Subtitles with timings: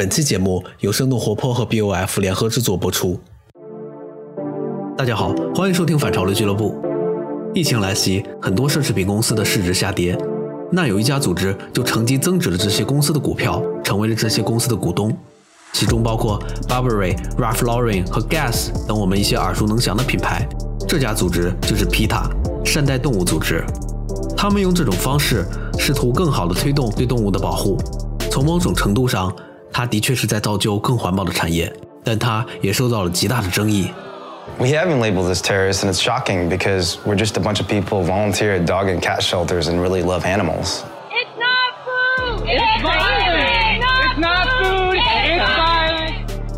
[0.00, 3.20] 本期节目由生动活泼和 BOF 联合制作播出。
[4.96, 6.74] 大家好，欢迎收听反潮流俱乐部。
[7.52, 10.16] 疫情来袭，很多奢侈品公司的市值下跌，
[10.72, 15.14] 那有一家组织就乘机增值了这些公司的股票，成为了这些公司的股东，
[15.74, 20.48] 其中包括 Burberry、Ralph Lauren 和 Guess 等我们一些耳熟能详的品牌。
[20.88, 22.22] 这家组织就是 PETA
[22.64, 23.62] 善待动物组织，
[24.34, 25.44] 他们用这种方式
[25.78, 27.76] 试图更好地推动对动物的保护。
[28.30, 29.30] 从某种程度上，
[29.71, 31.71] 它的确是在造就更环保的产业，
[32.03, 33.91] 但它也受到了极大的争议。
[34.59, 38.03] We have been labeled as terrorists, and it's shocking because we're just a bunch of people
[38.03, 40.83] who volunteer at dog and cat shelters and really love animals.
[41.09, 42.47] It's not food!
[42.47, 42.83] It's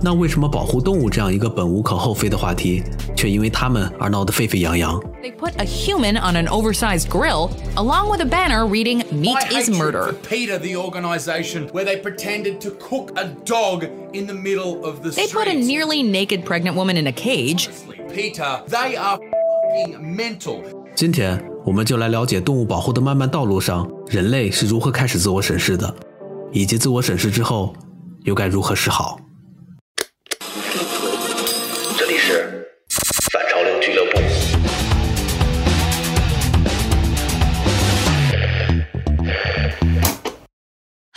[0.02, 2.84] 那为什么保护动物这样一个本无可厚非的话题，
[3.16, 5.00] 却因为他们而闹得沸沸扬扬？
[5.24, 9.62] They put a human on an oversized grill, along with a banner reading "Meat My
[9.62, 14.28] is hatred murder." For PETA, the organisation where they pretended to cook a dog in
[14.28, 15.34] the middle of the They street.
[15.34, 17.70] put a nearly naked pregnant woman in a cage.
[18.14, 19.18] PETA, they are
[19.74, 20.62] fing mental.
[20.96, 25.94] 今天我们就来了解动物保护的漫漫道路上，人类是如何开始自我审视的，
[26.52, 27.74] 以及自我审视之后
[28.24, 29.20] 又该如何是好。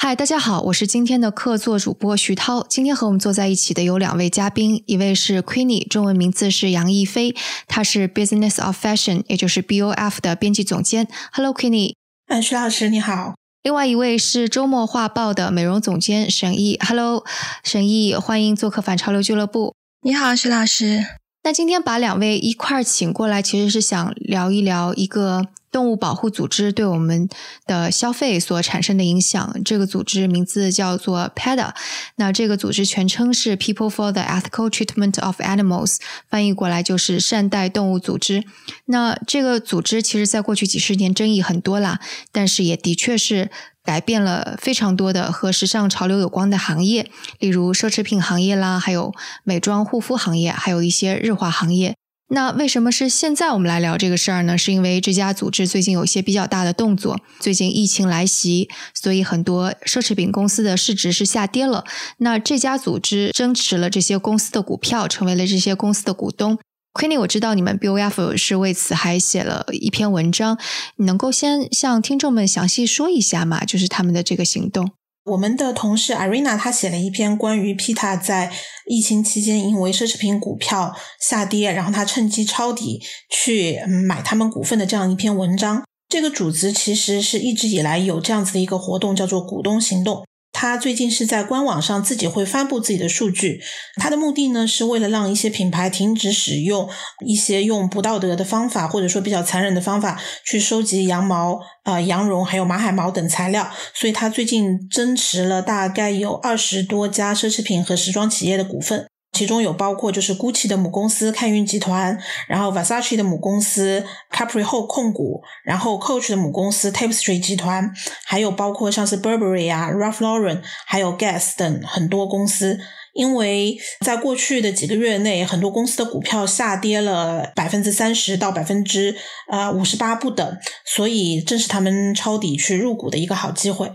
[0.06, 2.64] 嗨，大家好，我是今天的客座主播徐涛。
[2.70, 11.08] 今天和我们坐在一起的有两位嘉宾，一位是 Queenie，中文名字是杨逸飞，她是 Business of Fashion，也就是 BOF 的编辑总监。
[11.32, 11.96] Hello，Queenie。
[12.28, 13.34] 哎，徐老师你好。
[13.64, 16.78] 另外一位是周末画报的美容总监沈毅。
[16.88, 17.26] Hello，
[17.64, 19.74] 沈毅，欢迎做客反潮流俱乐部。
[20.04, 21.04] 你好，徐老师。
[21.44, 27.28] 那今天把两位一块儿请过来，其实是想聊一聊一个动物保护组织对我们
[27.68, 29.62] 的消费所产生的影响。
[29.66, 31.72] 这个组织名字叫做 PETA，
[32.16, 35.98] 那这个组织全称是 People for the Ethical Treatment of Animals，
[36.30, 38.46] 翻译过来就是善待动物组织。
[38.86, 42.00] 那这个组织其实在过去几十年争议很多啦，
[42.32, 43.52] 但是也的确是。
[43.86, 47.08] 改变了非常多的和时尚潮流有关的行业，
[47.38, 49.14] 例如奢侈品行业啦，还有
[49.44, 51.96] 美妆护肤行业，还有一些日化行业。
[52.30, 54.58] 那为什么是现在我们来聊这个事儿呢？
[54.58, 57.20] 是因为这家组织最近有一些比较大的动作。
[57.40, 61.86] 最近疫情来袭，所以很多奢侈品公司的市值是下跌了。
[62.18, 66.58] 那这家组织增持了这些公司的股票，成为了这些公司的股东。
[66.94, 70.58] Queenie，我知道你们 BOF 是为此还写了一篇文章，
[70.96, 73.64] 你能够先向听众们详细说一下吗？
[73.64, 74.92] 就是他们的这个行动。
[75.26, 78.52] 我们的同事 Irina 她写了一篇关于 PETA 在
[78.86, 85.84] 疫情期间因为奢侈品股票下跌，然后他趁机抄底去买他们股份的这样一篇文章。
[86.08, 90.24] 这个组织其实是一直以来有这样子的一个活动，叫做股东行动。
[90.58, 93.62] 他最近是在官网上自己会发布自己的数据，
[93.98, 96.90] 他的目的呢是为了让一些品牌停止使用
[97.26, 109.06] 一些用不道德的方法或者说比较残忍的方法去收集羊毛、呃羊绒还有马海毛等材料，所以他最近增持了大概有二十多家奢侈品和时装企业的股份。
[109.36, 117.92] 其中有包括就是 GUCCI 的母公司看运集团，然后 Versace 的母公司 Capriho 控股，然后 Coach 的母公司 Tapestry 集团，
[118.26, 122.80] 还有包括像是 Burberry 啊、Ralph Lauren，还有 Guess 等很多公司。
[123.14, 129.16] 因为在过去的几个月内，很多公司的股票下跌了百分之三十到百分之
[129.50, 133.90] 呃五十八不等，所以正是他们抄底去入股的一个好机会。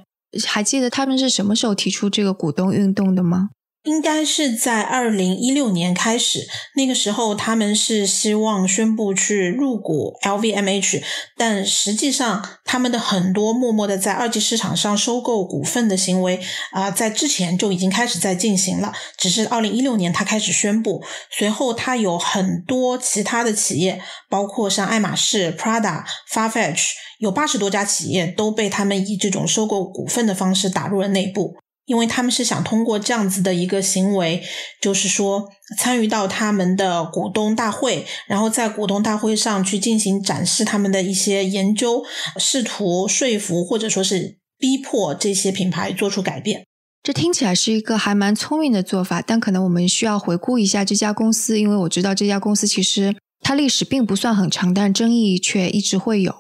[0.47, 3.51] 还记得他们是什么时候提出这个股东运动的吗？
[3.84, 6.46] 应该是在二零一六年开始，
[6.76, 11.02] 那个时候他们是希望宣布去入股 LVMH，
[11.38, 16.38] 但实际上他们的很多默默的在二级市场上收购股份的行为
[16.72, 31.54] 啊、在之前就已经开始在进行了，只是二零一六年他开始宣布，随后他有很多其他的企业，包括像爱马仕、Prada、Farfetch，有八十多家企业都被他们以这种收购股份的方式打入了内部。
[31.91, 34.41] 因为他们是想通过这样子的一个行为，
[34.81, 42.04] 就是说参与到他们的股东大会，然后在股东大会上去进行展示他们的一些研究，
[42.39, 46.65] 试图说服或者说是逼迫这些品牌做出改变。
[47.03, 56.33] 这听起来是一个还蛮聪明的做法，但可能我们需要回顾一下这家公司，因为我知道这家公司其实它历史并不算很长，但争议却一直会有。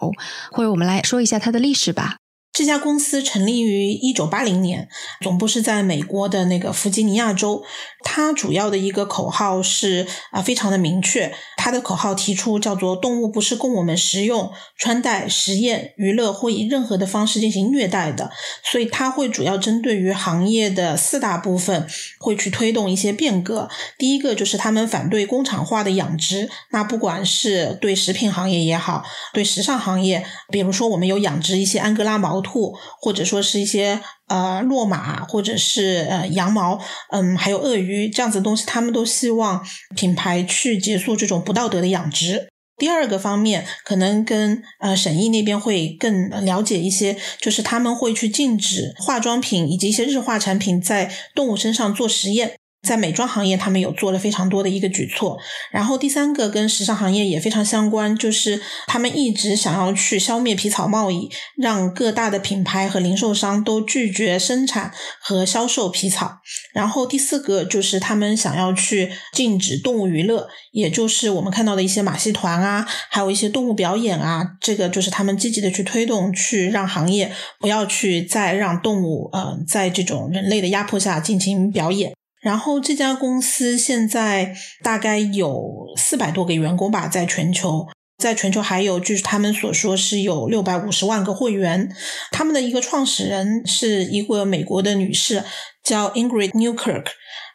[0.52, 2.18] 或者我们来说一下它的历史吧。
[2.52, 4.88] 这家公司成立于一九八零年，
[5.20, 7.62] 总部是在美国的那个弗吉尼亚州。
[8.02, 11.32] 它主要的一个口号是啊，非常的明确。
[11.56, 18.30] 它的口号提出叫做“动物不是供我们食用、穿戴、实验、娱乐或以任何的方式进行虐待的”。
[18.64, 21.86] 所以它会主要针对于行业的四大部分，
[22.18, 23.68] 会去推动一些变革。
[23.96, 34.00] 第一个就是他们反对工厂化的养殖，那不管是对食品行业也好，对时尚行业，比如说我们有养殖一些安哥拉毛兔，或者说是一些。
[34.30, 39.60] 呃，骆马或者是呃羊毛，嗯，还有鳄鱼这样子的东西，他们都希望
[39.96, 42.48] 品牌去结束这种不道德的养殖。
[42.76, 52.59] 第二个方面，可能跟呃审议那边会更了解一些，就是他们会去禁止化妆品以及一些日化产品在动物身上做实验。
[52.82, 55.38] 在美妆行业，他们有做了非常多的一个举措。
[55.70, 66.38] 然后第三个跟时尚行业也非常相关，就是他们一直想要去消灭皮草贸易，让各大的品牌和零售商都拒绝生产和销售皮草。
[66.72, 82.12] 然后第四个就是他们想要去禁止动物娱乐，也就是我们看到的一些马戏团啊，还有一些动物表演啊，这个就是他们积极的去推动，去让行业不要去再让动物呃在这种人类的压迫下进行表演。
[82.40, 91.94] 然后这家公司现在大概有四百多个员工吧，在全球，在全球还有据他们所说是有六百五十万个会员。
[92.32, 95.44] 他们的一个创始人是一个美国的女士，
[95.84, 97.06] 叫 Ingrid Newkirk，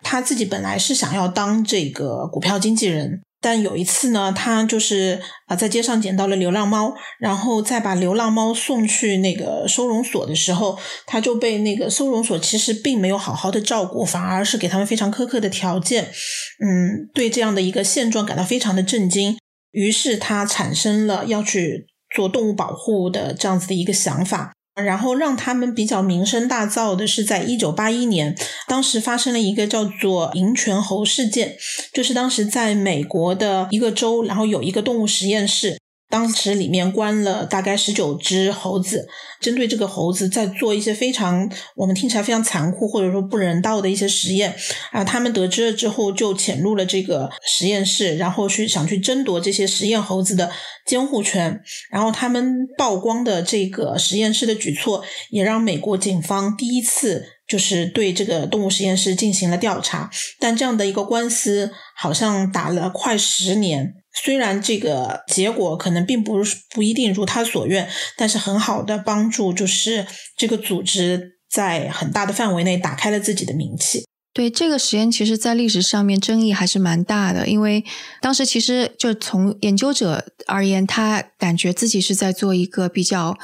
[0.03, 3.21] 她自己本来是想要当这个股票经纪人。
[3.45, 16.05] 但有一次呢，他就是啊，在街上捡到了流浪猫，然后再把流浪猫送去那个收容所的时候，他就被那个收容所其实并没有好好的照顾，反而是给他们非常苛刻的条件。
[16.05, 19.37] 嗯，对这样的一个现状感到非常的震惊，
[19.73, 24.54] 于是他产生了要去做动物保护的这样子的一个想法。
[24.83, 28.35] 然后让他们比较名声大噪的是，在一九八一年，
[28.67, 31.55] 当时发生了一个叫做“银泉猴事件”，
[31.93, 35.77] 就是当时在美国的一个州，然后有一个动物实验室。
[36.15, 39.05] 当时里面关了大概十九只猴子，
[39.41, 44.55] 针对这个猴子在做一些非常我们听起来非常残酷或者说不人道的一些实验
[44.93, 45.03] 啊。
[45.03, 50.49] 他们得知了之后就潜入了这个实验室，然后去想去争夺这些实验猴子的
[50.85, 51.59] 监护权。
[51.91, 60.09] 然后他们曝光的这个实验室的举措，也让美国警方第一次就是对这个动物实验室进行了调查。
[60.39, 63.95] 但这样的一个官司好像打了快十年。
[64.23, 66.37] 虽然这个结果可能并不
[66.73, 70.07] 不一定如他所愿，但是很好的帮助就是
[70.37, 74.05] 这个组织在很大的范围内打开了自己的名气。
[74.33, 77.85] 对这个实验，其实在历史上面争议还是蛮大的，因为
[78.21, 83.37] 当时其实就从研究者而言，他感觉自己是在做一个比较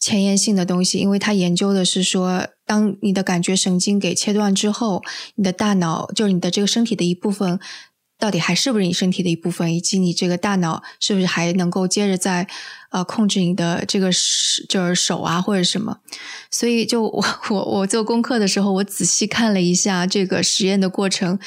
[0.00, 5.02] 前沿性的东西，因为他研究的是说，当你的感觉神经给切断之后，
[5.34, 7.60] 你的大脑就是你的这个身体的一部分。
[8.18, 12.48] 到底还是不是你身体的一部分，以及你这个大脑是不是还能够接着在
[12.90, 14.10] 呃控制你的这个
[14.68, 15.98] 就是手啊或者什么？
[16.50, 21.38] 所以就我我我做功课的时候，我仔细看了一下这个实验的过程，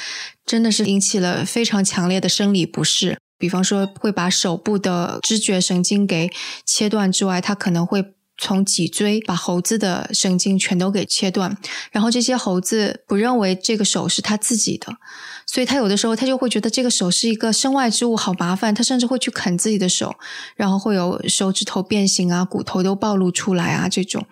[0.46, 3.18] 真的是引起了非常强烈的生理不适。
[3.38, 6.30] 比方说会把手部的知觉神经给
[6.64, 8.14] 切断之外，它可能会。
[8.38, 11.56] 从脊椎把猴子的神经全都给切断，
[11.90, 14.96] 然后这些猴子不认为这个手是他自己的，
[15.46, 20.14] 所以他有的时候他就会觉得这个手是一个身外之物，好麻烦，他甚至会去啃自己的手，
[20.56, 24.26] 然后会有手指头变形啊，骨头都暴露出来啊这种，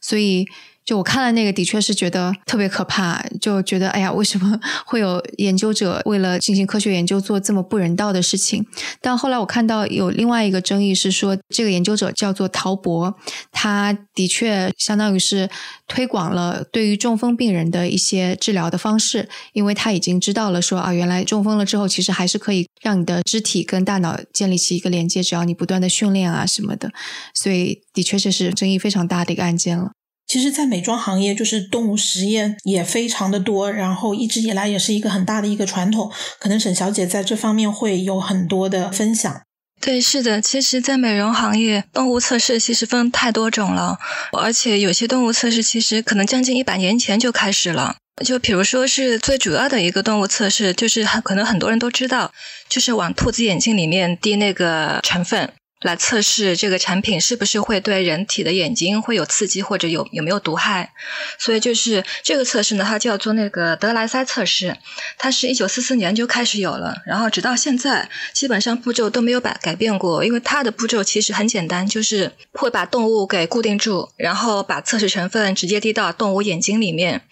[0.00, 0.46] 所以。
[0.84, 8.66] 就我看了那个，的确是觉得特别可怕，就觉得哎呀，为什么 会有研究者为了进行科学研究做这么不人道的事情？
[9.00, 13.14] 但后来我看到有另外一个争议是说，这个研究者叫做陶博，
[13.52, 15.48] 他的确相当于是
[15.86, 26.90] 推广了对于中风病人的一些治疗的方式，因为他已经知道了说啊，原来中风了之后，其实还是可以让你的肢体跟大脑建立起一个连接，只要你不断的训练啊什么的，
[27.32, 29.92] 所以的确这是争议非常大的一个案件了。
[30.30, 36.08] 其实，在美妆行业，就是动物实验也非常的多，然后一直以来也是一个很大的一个传统。
[36.38, 39.42] 可能沈小姐在这方面会有很多的分享。
[39.80, 43.98] 对，是的，其实，在美容行业，动物测试其实分太多种了，
[44.38, 47.96] 而且有些动物测试其实可能将近一百年前就开始了。
[48.24, 52.30] 就比如说是最主要的一个动物测试，就是很可能很多人都知道，
[52.68, 55.50] 就是往兔子眼睛里面滴那个成分。
[55.80, 60.92] 来测试这个产品是不是会对人体的眼睛会有刺激，或者有有没有毒害。
[61.38, 64.76] 所以就是这个测试呢，它叫做那个德莱塞测试，
[65.16, 70.22] 它是一九四四年就开始有了，然后直到现在，基本上步骤都没有改改变过。
[70.24, 77.22] 因为它的步骤其实很简单，就是会把动物给固定住，然后把测试成分直接滴到动物眼睛里面，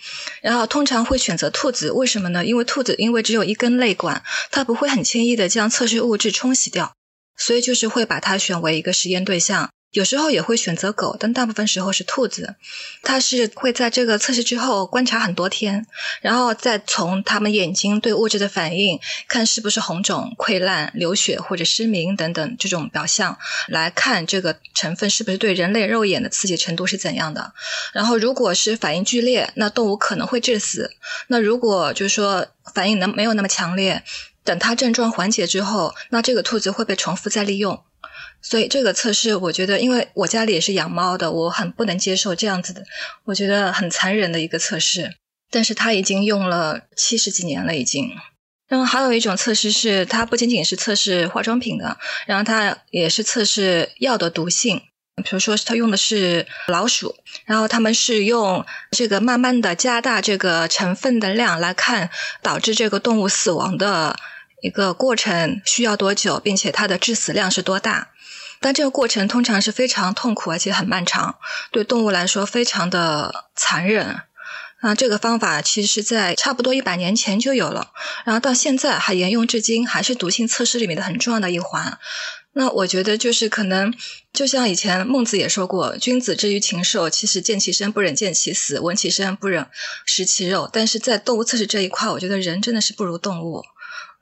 [0.40, 2.47] 然后通常会选择兔子，为什么呢？
[2.47, 6.98] 因为兔子因为只有一根泪管，它不会很轻易的将测试物质冲洗掉。
[7.38, 12.57] 所以就是会把它选为一个实验对象，有时候也会选择狗，但大部分时候是兔子。
[13.02, 15.87] 它是会在这个测试之后观察很多天，
[16.21, 27.54] 然后再从它们眼睛对物质的反应，看是不是红肿、溃烂、流血或者失明等等这种表象，来看这个成分是不是对人类肉眼的刺激程度是怎样的。
[27.95, 30.90] 然后如果是反应剧烈，那动物可能会致死；
[31.28, 34.02] 那如果就是说反应能没有那么强烈。
[34.49, 37.85] 等它症状缓解之后，那这个兔子会被重复再利用。
[38.40, 42.83] 所以这个测试，我觉得，因为我家里也是养猫的，我很不能接受这样子的，
[43.25, 45.17] 我觉得很残忍的一个测试。
[45.50, 48.11] 但是它已经用了七十几年了，已经。
[48.69, 54.81] 然后还有一种测试是，它不仅仅是测试化妆品的，然后它也是测试药的毒性。
[55.17, 62.09] 比如说，它用的是老鼠，然后他们是用这个慢慢的加大这个成分的量来看，
[62.40, 64.17] 导致这个动物死亡的。
[64.61, 68.11] 一个过程需要多久，并且它的致死量是多大？
[68.61, 71.38] 但这个过程通常是非常痛苦，而且很漫长，
[71.71, 74.23] 对动物来说非常的残忍。
[74.81, 77.93] 那这个方法其实是在差不多一百年前就有了，
[78.25, 81.99] 然后到现在还沿用至今，还是毒性测试里面的很重要的一环。
[82.53, 83.95] 那我觉得就是可能，
[84.33, 89.67] 就像以前孟子也说过：“君子之于禽兽，其实见其生不忍见其死，闻其声不忍
[90.05, 93.62] 食其肉。”但是在动物测试这一块，我觉得人真的是不如动物。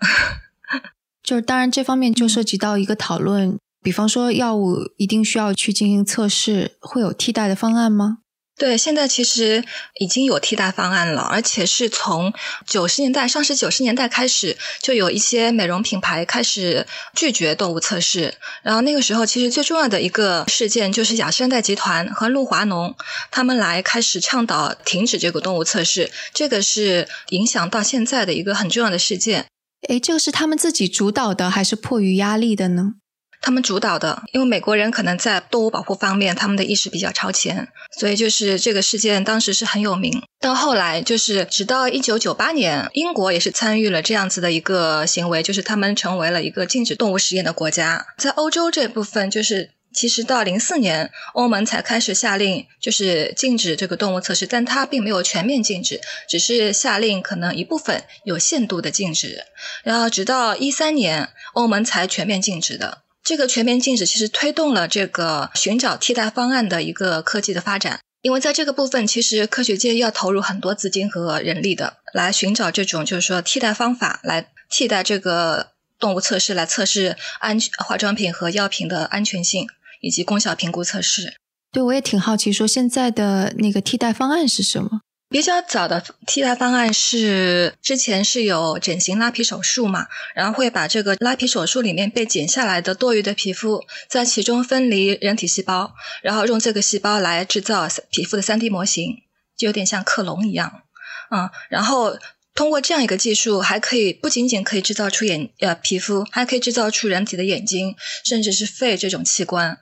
[1.23, 8.19] 就是，当然，这方面就涉及到一个讨论，比方说，药物一定需要去进行测试，会有替代的方案吗？
[8.59, 9.63] 对，现在其实
[10.01, 12.33] 已经有替代方案了，而且是从
[12.65, 18.33] 九十年代，上世九十年代开始，就有一些美容品牌开始拒绝动物测试。
[18.63, 22.95] 然后那个时候，其实最重要的一个事件就是雅诗兰黛集团和露华浓
[23.31, 29.45] 他们来开始倡导停止这个动物测试，这个是影响到现在的一个很重要的事件。
[29.89, 32.95] 诶，这个是他们自己主导的，还是迫于压力的呢？
[33.43, 40.21] 他们主导的，因为美国人可能在动物保护方面，他们的意识比较超前，所以就是这个事件当时是很有名。
[40.41, 48.07] 到后来，就是直到一九九八年，英国也是参与了这样子的一个行为，就是他们成为了一个禁止动物实验的国家。
[48.19, 49.76] 在欧洲这部分，就是。
[49.97, 59.43] 其实到零四年，欧盟才开始下令，就是禁止这个动物测试，但它并没有全面禁止，只是下令可能一部分有限度的禁止。
[59.83, 62.99] 然后直到一三年，欧盟才全面禁止的。
[63.25, 79.67] 这个全面禁止其实推动了这个寻找替代方案的一个科技的发展，因为在这个部分，其实科学界要投入很多资金和人力的，来寻找这种就是说替代方法，来替代这个动物测试，来测试安全化妆品和药品的安全性。
[80.01, 81.35] 以及功效评估测试，
[81.73, 85.01] 对我也挺好奇，说现在的那个替代方案是什么？
[85.29, 99.17] 比较早的替代方案是之前是有整形拉皮手术嘛，然后会把这个拉皮手术里面被剪下来的多余的皮肤，在其中分离人体细胞，然后用这个细胞来制造皮肤的 3D 模型，
[99.57, 100.83] 就有点像克隆一样，
[101.31, 102.17] 嗯，然后
[102.55, 109.77] 通过这样一个技术，还可以不仅仅可以制造出眼呃皮肤，还可以制造出人体的眼睛，甚至是肺这种器官。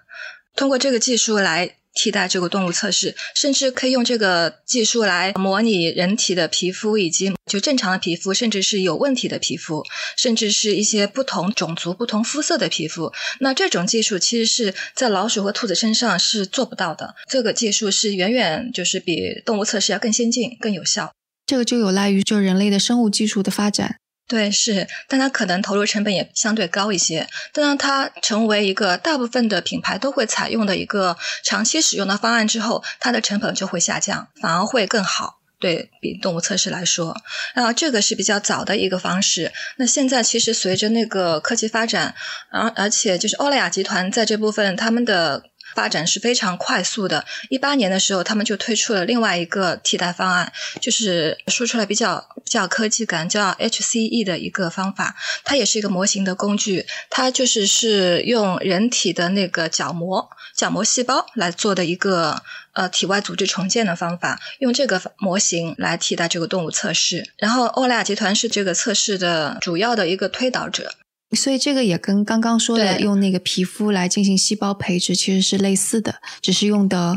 [0.55, 9.85] 通过这个技术来替代这个动物测试，甚至可以用这个技术来模拟人体的皮肤，以及就正常的皮肤，甚至是有问题的皮肤，
[10.17, 13.13] 甚至是一些不同种族、不同肤色的皮肤。
[13.39, 17.15] 那这种技术其实是在老鼠和兔子身上是做不到的。
[17.29, 21.13] 这个技术是远远就是比动物测试要更先进、更有效。
[21.47, 23.97] 这个就有赖于就人类的生物技术的发展。
[24.27, 27.29] 对，是，但它可能投入成本也相对高一些。
[27.53, 35.41] 但当它成为一个大部分的品牌都会采用的一个长期使用的方案之后，它的成本就会下降，反而会更好。
[35.61, 37.17] 对比动物测试来说，
[37.55, 39.53] 然后这个是比较早的一个方式。
[39.77, 42.15] 那现在其实随着那个科技发展，
[42.51, 45.45] 而而且就是欧莱雅集团在这部分他们的。
[45.75, 47.25] 发展是非常快速的。
[47.51, 55.17] 一八年的时候，他们就推出了另外一个替代方案，就是说出来比较比较科技感，叫 HCE 的一个方法。
[55.45, 67.29] 它也是一个模型的工具，它就是是用人体的那个角膜、角膜细胞来做的一个呃体外组织重建的方法，用这个模型来替代这个动物测试。
[67.39, 70.95] 然后欧莱雅集团是这个测试的主要的一个推导者。
[71.35, 77.17] 所以这个也跟刚刚说的用那个皮肤来进行细胞培植其实是类似的，只是用的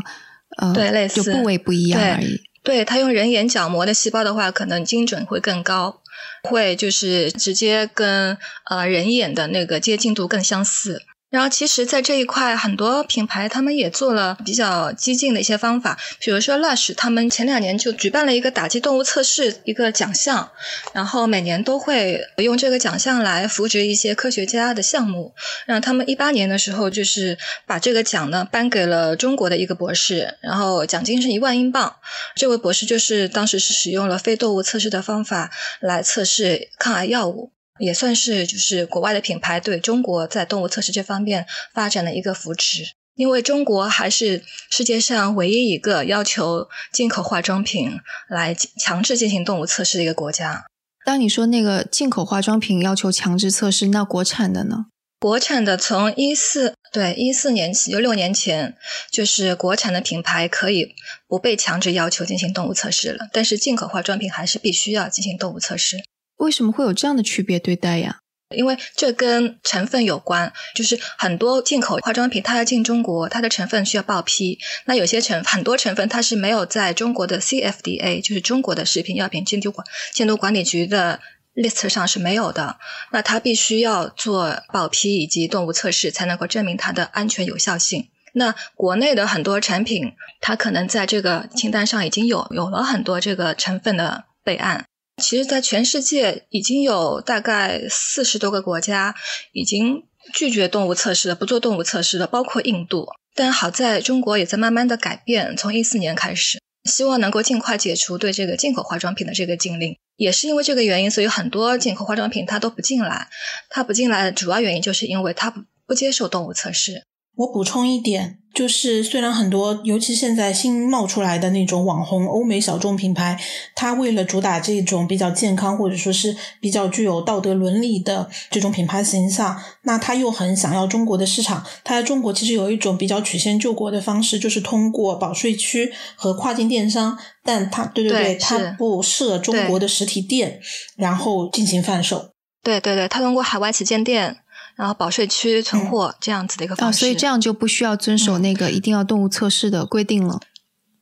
[0.58, 2.42] 呃对类似就部位不一样而已。
[2.62, 6.02] 对他用人眼角膜的细胞的话，可能精准会更高，
[6.42, 8.36] 会就是直接跟
[8.68, 11.02] 呃人眼的那个接近度更相似。
[11.30, 20.50] 然后，其实，在这一块，很多品牌他们也做了比较激进的一些方法，比如说 Lush，他们前两年就举办了一个打击动物测试一个奖项，
[20.94, 25.34] 然后每年都会用这个奖项来扶植一些科学家的项目。
[25.66, 31.96] 然后他们一八年的时候，就是把这个奖呢颁给了中国的一个博士，然后奖金是一万英镑。
[32.36, 37.52] 这位博士就是当时是使用了非动物测试的方法来测试抗癌药物。
[37.78, 50.66] 也算是就是国外的品牌对中国在动物测试这方面发展的一个扶持，因为中国还是世界上唯一一个要求进口化妆品来强制进行动物测试的一个国家。
[51.04, 54.86] 当你说那个进口化妆品要求强制测试，那国产的呢？
[55.20, 58.76] 国产的从一四对一四年起，就六年前，
[59.10, 60.94] 就是国产的品牌可以
[61.26, 65.96] 不被强制要求进行动物测试了，但是进口化妆品还是必须要进行动物测试。
[66.38, 68.18] 为什么会有这样的区别对待呀？
[68.56, 74.58] 因为这跟成分有关，就是很多进口化妆品它要进中国，它的成分需要报批。
[74.86, 81.20] 那有些成很多成分它是没有在中国的 CFDA，就是中国的食品药品监督管监督管理局的
[81.54, 82.78] list 上是没有的。
[83.12, 88.08] 那它必须要做报批以及动物测试，才能够证明它的安全有效性。
[88.32, 94.86] 那国内的很多产品，它可能在这个清单上已经有有了很多这个成分的备案。
[95.18, 99.14] 其实，在全世界已经有大概四十多个国家
[99.52, 103.08] 已经拒绝动物测试了，不做动物测试了，包括印度。
[103.34, 109.96] 但好在中国也在慢慢的改变，从一四年开始，希望能够尽快解除对这个进口化妆品的这个禁令。
[110.16, 113.28] 也是因为这个原因，所以很多进口化妆品它都不进来。
[113.68, 117.04] 它不进来的主要原因就是因为它不不接受动物测试。
[117.38, 123.38] 我补充一点，就是虽然很多，尤其现在新冒出来的那种网红欧美小众品牌，
[123.76, 131.64] 它为了主打这种比较健康或者说是比较具有道德伦理的这种品牌形象，那它又很想要中国的市场。
[131.84, 140.58] 它在中国其实有一种比较曲线救国的方式，就是通过保税区和跨境电商，但它对对对它不设中国的实体店，
[140.96, 142.30] 然后进行贩售。
[142.64, 144.38] 对对对，它通过海外旗舰店。
[144.78, 150.40] 然后保税区存货这样子的一个方啊，式，所以这样就不需要遵守那个一定要动物测试的规定了。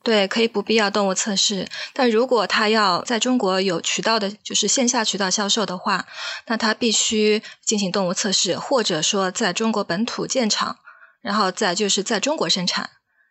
[0.01, 6.07] 对，可以不必要动物测试，但如果他要在中国有渠道的，就是线下渠道销售的话，
[6.47, 10.77] 那他必须进行动物测试，或者说在中国本土建厂，
[11.21, 12.89] 然后再就是在中国生产，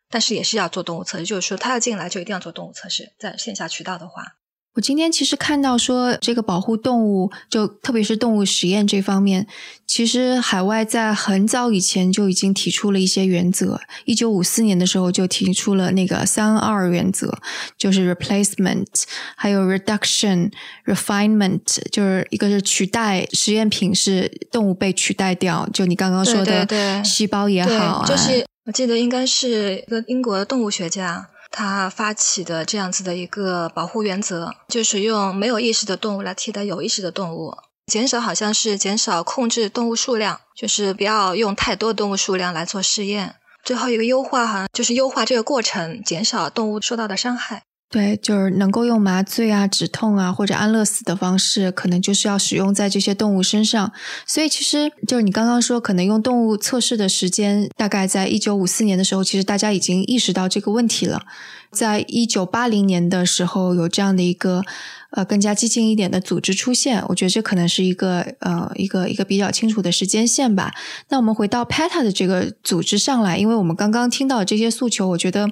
[0.09, 4.36] 但是也是要做动物测试，就是说他要进来就一定要做动物测试，在线下渠道的话。
[4.77, 9.47] 我今天其实看到说，这个保护动物，就特别是动物实验这方面，
[9.87, 13.81] 其实海外在很早以前就已经提出了一些原则。
[14.05, 17.39] 一九五四年的时候就提出了那个三二原则，
[17.79, 18.87] 就是 replacement，
[19.35, 20.53] 还有 reduction、
[20.85, 31.31] refinement，就是一个是取代实验品是动物被取代掉，就你刚刚说的细胞也好啊，对，就是我记得应该是一个英国的动物学家。
[31.59, 43.37] 他发起的这样子的一个保护原则，就是用没有意识的动物来替代有意识的动物，减少好像是减少控制动物数量，就是不要用太多动物数量来做试验。
[43.64, 47.62] 最后一个优化哈，就是优化这个过程，减少动物受到的伤害。
[47.88, 53.92] 对，就是能够用麻醉啊、止痛啊或者安乐死的方式，可能就是要使用在这些动物身上。
[54.27, 61.22] 所以其实就是你刚刚说，可能用动物测试的时间，大概在一九五四年的时候，其实大家已经意识到这个问题了。
[61.77, 64.62] 在一九八零年的时候，有这样的一个
[65.11, 70.73] 呃更加激进一点的组织出现，我觉得这可能是一个呃一个一个比较清楚的时间线吧。
[71.11, 75.49] 那我们回到 PETA 的这个组织上来，因为我们刚刚听到这些诉求，我觉得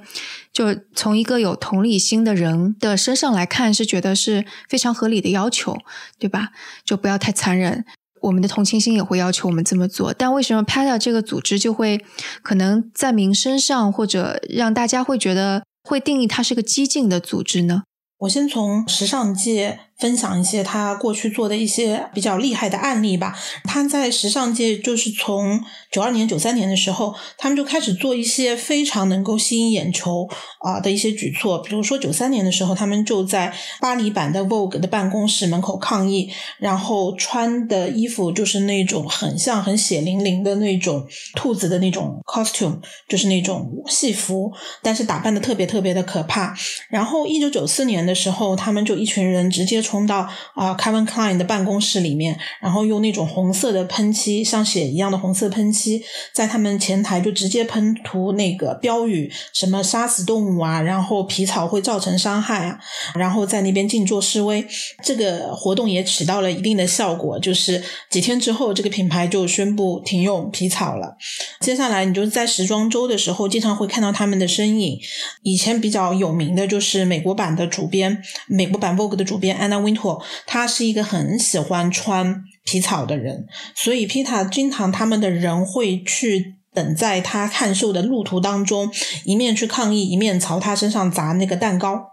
[0.53, 5.77] 就从一个有同理心的人的身上来看，是觉得是非常合理的要求，
[6.19, 6.49] 对吧？
[6.85, 7.85] 就不要太残忍。
[8.23, 12.03] 我们的同情心也会要求我们这么做，但为什么 PETA 这个组织就会
[12.43, 17.85] 可能在民生上或者让大家会觉得会定义它是个激进的组织呢？
[18.19, 23.35] 我先从时尚界分享一些他过去做的一些比较厉害的案例吧。
[23.65, 25.59] 他在时尚界就是从
[25.91, 31.59] 九二年、九三年的时候，他们就开始做一些非常能够吸引眼球啊的一些举措。
[31.61, 46.55] 比如说九三年的时候，他们就在巴黎版的 Vogue 的办公室门口抗议，然后穿的衣服就是那种很像很血淋淋的那种兔子的那种 costume，就是那种戏服，但是打扮的特别特别的可怕。
[46.91, 56.03] 然后一九九四年的时候，他们就一群人直接冲到啊、Kevin Klein 的办公室里面，然后用那种红色的喷漆，像血一样的红色喷漆，
[56.33, 62.81] 在他们前台就直接喷涂那个标语，什么杀死动物啊，然后皮草会造成伤害啊，
[63.15, 64.67] 然后在那边静坐示威。
[65.05, 67.81] 这个活动也起到了一定的效果，就是
[68.11, 71.17] 几天之后，这个品牌就宣布停用皮草了。
[71.61, 74.99] 接下来，你就是在时装周的时候，经常会看到他们的身影。
[75.45, 88.91] 以前比较有名的就是美国版的主编，美国版 Vogue 的主编安 Anna Wintour，他是一个很喜欢穿皮草的人，所以 Pita 经常他们的人会去等在他看秀的路途当中，
[89.25, 92.07] 一面去抗议，一面朝他身上砸那个蛋糕。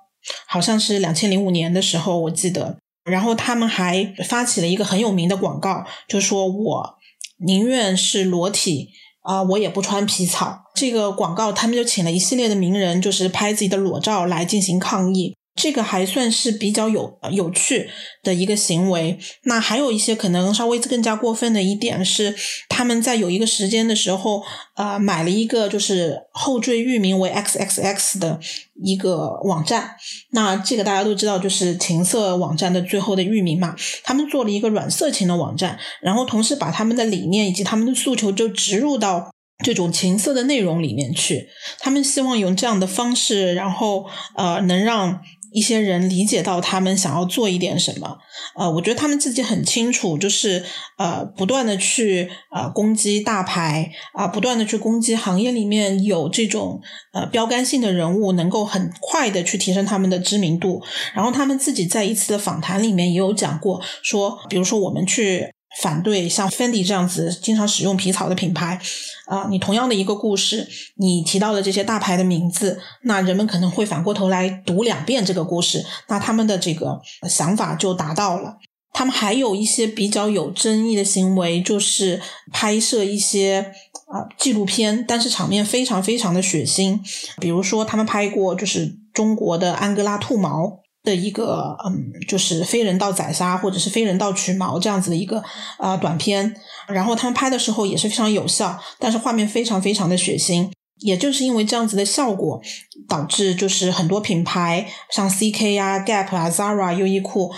[0.45, 2.77] 好像是两千零五年的时候，我记得。
[3.03, 6.95] 然后他们还发起了一个很有名的广告，就说我
[7.43, 8.89] 宁愿是裸体
[9.23, 10.63] 啊、我也不穿皮草。
[10.75, 15.35] 这个广告他们就请了一系列的名人，就是拍自己的裸照来进行抗议。
[15.55, 17.89] 这个还算是比较有有趣
[18.23, 19.19] 的一个行为。
[19.43, 22.35] 那还有一些可能稍微更加过分的一点是，
[22.69, 24.41] 他们在有一个时间的时候，
[24.75, 28.39] 呃，买了一个就是后缀域名为 XXX 的
[28.81, 29.95] 一个网站。
[30.31, 33.75] 那这个大家都知道，就是情色网站的最后的域名嘛。
[34.03, 39.31] 他们做了一个软色情的网站，然后同时把他们的理念以及他们的诉求就植入到。
[39.63, 48.17] 这种情色的内容里面去，他们希望用这样的方式，然后呃，能让一些人理解到他们想要做一点什么。
[48.55, 50.63] 呃，我觉得他们自己很清楚，就是
[50.97, 56.81] 呃，不断的去呃攻击大牌啊、不断的去攻击行业里面有这种
[57.13, 60.81] 呃标杆性的人物，能够很快的去提升他们的知名度。
[61.13, 65.51] 然后他们自己在一次的访谈里面也有讲过，说，比如说我们去。
[65.79, 68.79] 反对像 Fendi 这样子经常使用皮草的品牌，
[69.27, 78.57] 啊、你同样的一个故事，你提到了这些大牌的名字，那人们可能会反过头来读两遍这个故事，那他们的这个想法就达到了。
[78.93, 83.71] 他们还有一些比较有争议的行为，就是拍摄一些
[84.07, 86.99] 啊、纪录片，但是场面非常非常的血腥。
[87.39, 95.43] 比如说，他们拍过就是中国的安哥拉兔毛的一个嗯，就是非人道宰杀或者是非人道取毛这样子的一个
[95.79, 96.55] 呃短片。
[96.87, 100.69] 然后他们拍的时候也是非常有效，但是画面非常非常的血腥。
[100.99, 102.61] 也就是因为这样子的效果，
[103.07, 107.51] 导致就是很多品牌，像 CK 啊、Gap 啊、Zara、优衣库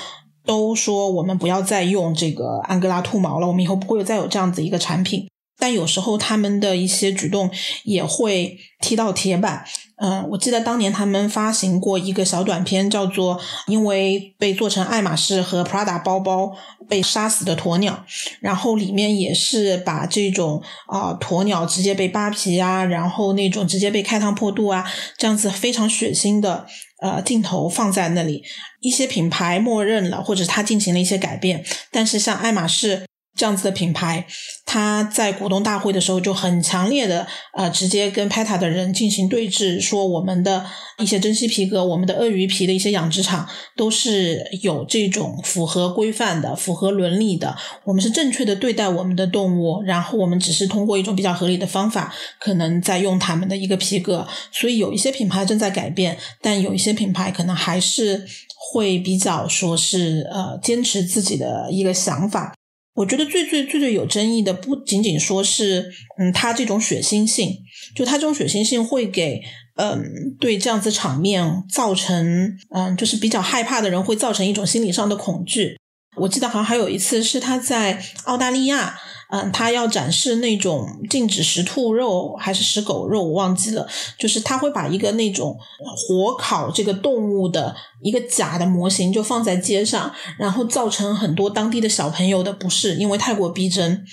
[0.46, 5.28] 都说我们不要再用这个安哥拉兔毛了，我们以后不会再有这样子一个产品。
[5.58, 7.50] 但有时候他们的一些举动
[7.84, 9.66] 也会踢到铁板。
[9.98, 16.52] 嗯、我记得当年他们发行过一个小短片，叫做“因为被做成爱马仕和 Prada 包包
[16.90, 18.04] 被杀死的鸵鸟”，
[18.42, 24.84] 然后里面也是把这种啊、鸵鸟直接被扒皮啊，然后那种直接被开膛破肚啊，
[25.18, 26.66] 这样子非常血腥的
[27.02, 28.44] 呃镜头放在那里。
[28.82, 33.06] 一些品牌默认了，或者它进行了一些改变，但是像爱马仕。
[33.36, 34.26] 这样子的品牌，
[34.66, 37.26] 他在股东大会的时候就很强烈的
[37.58, 40.64] 呃，直接跟 PETA 的人进行对峙，说我们的
[41.00, 58.26] 一些珍稀皮革、我们的鳄鱼皮的一些养殖场都是有这种符合规范的、符合伦理的，我们是正确的对待我们的动物，然后我们只是通过一种比较合理的方法，可能在用他们的一个皮革，所以有一些品牌正在改变，但有一些品牌可能还是
[58.72, 62.54] 会比较说是呃坚持自己的一个想法。
[62.96, 67.58] 我觉得最最最最有争议的，不仅仅说是，嗯，他这种血腥性，
[67.96, 69.42] 就他这种血腥性会给，
[69.78, 70.04] 嗯，
[70.40, 75.78] 对这样子场面造成，嗯，就是比较害怕的人会造成一种心理上的恐惧。
[76.18, 78.96] 我记得好像还有一次是他在澳大利亚，
[79.34, 83.88] 嗯，他要展示那种禁止食兔肉还是食狗肉，我忘记了。
[84.16, 85.58] 就是他会把一个那种
[85.98, 94.06] 火烤这个动物的一个假的模型就放在街上，然后造成很多当地的小朋友的不适，因为太过逼真。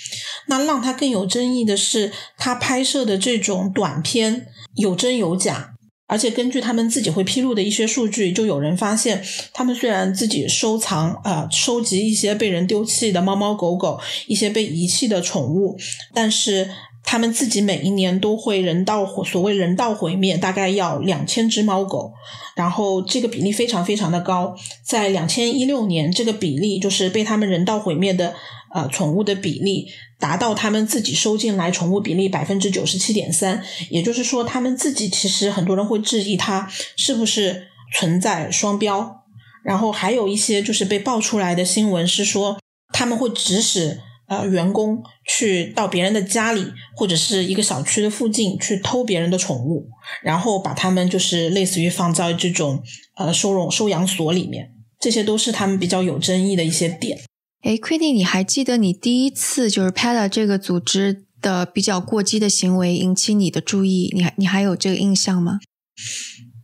[0.46, 5.74] 那让他更有争议的是，他拍摄的这种短片有真有假。
[6.10, 15.78] 而且根据他们自己会披露的一些数据，就有人发现，他们虽然自己收藏呃收集一些被人丢弃的猫猫狗狗，一些被遗弃的宠物，
[16.12, 16.68] 但是
[17.04, 22.12] 他们自己每一年都会人道所谓人道毁灭，大概要两千只猫狗，
[22.56, 28.34] 然后这个比例非常非常的高，在两千一六年，这个比例就是被他们人道毁灭的
[28.74, 29.86] 呃宠物的比例。
[30.18, 39.24] 达到他们自己收进来宠物比例百分之九十七点三，也就是说，他们自己其实很多人会质疑他是不是存在双标。
[39.64, 42.58] 然后还有一些就是被爆出来的新闻是说，
[42.92, 49.88] 他们会指使呃员工去到别人的家里或者是一个小区的附近去偷别人的宠物，
[50.22, 52.82] 然后把他们就是类似于放在这种
[53.16, 54.70] 呃收容收养所里面。
[54.98, 57.18] 这些都是他们比较有争议的一些点。
[57.62, 64.10] 哎 q u i d y 你还记得你第一次就是 PETA 这个组织的比较过激的行为引起你的注意？
[64.14, 65.60] 你还你还有这个印象吗？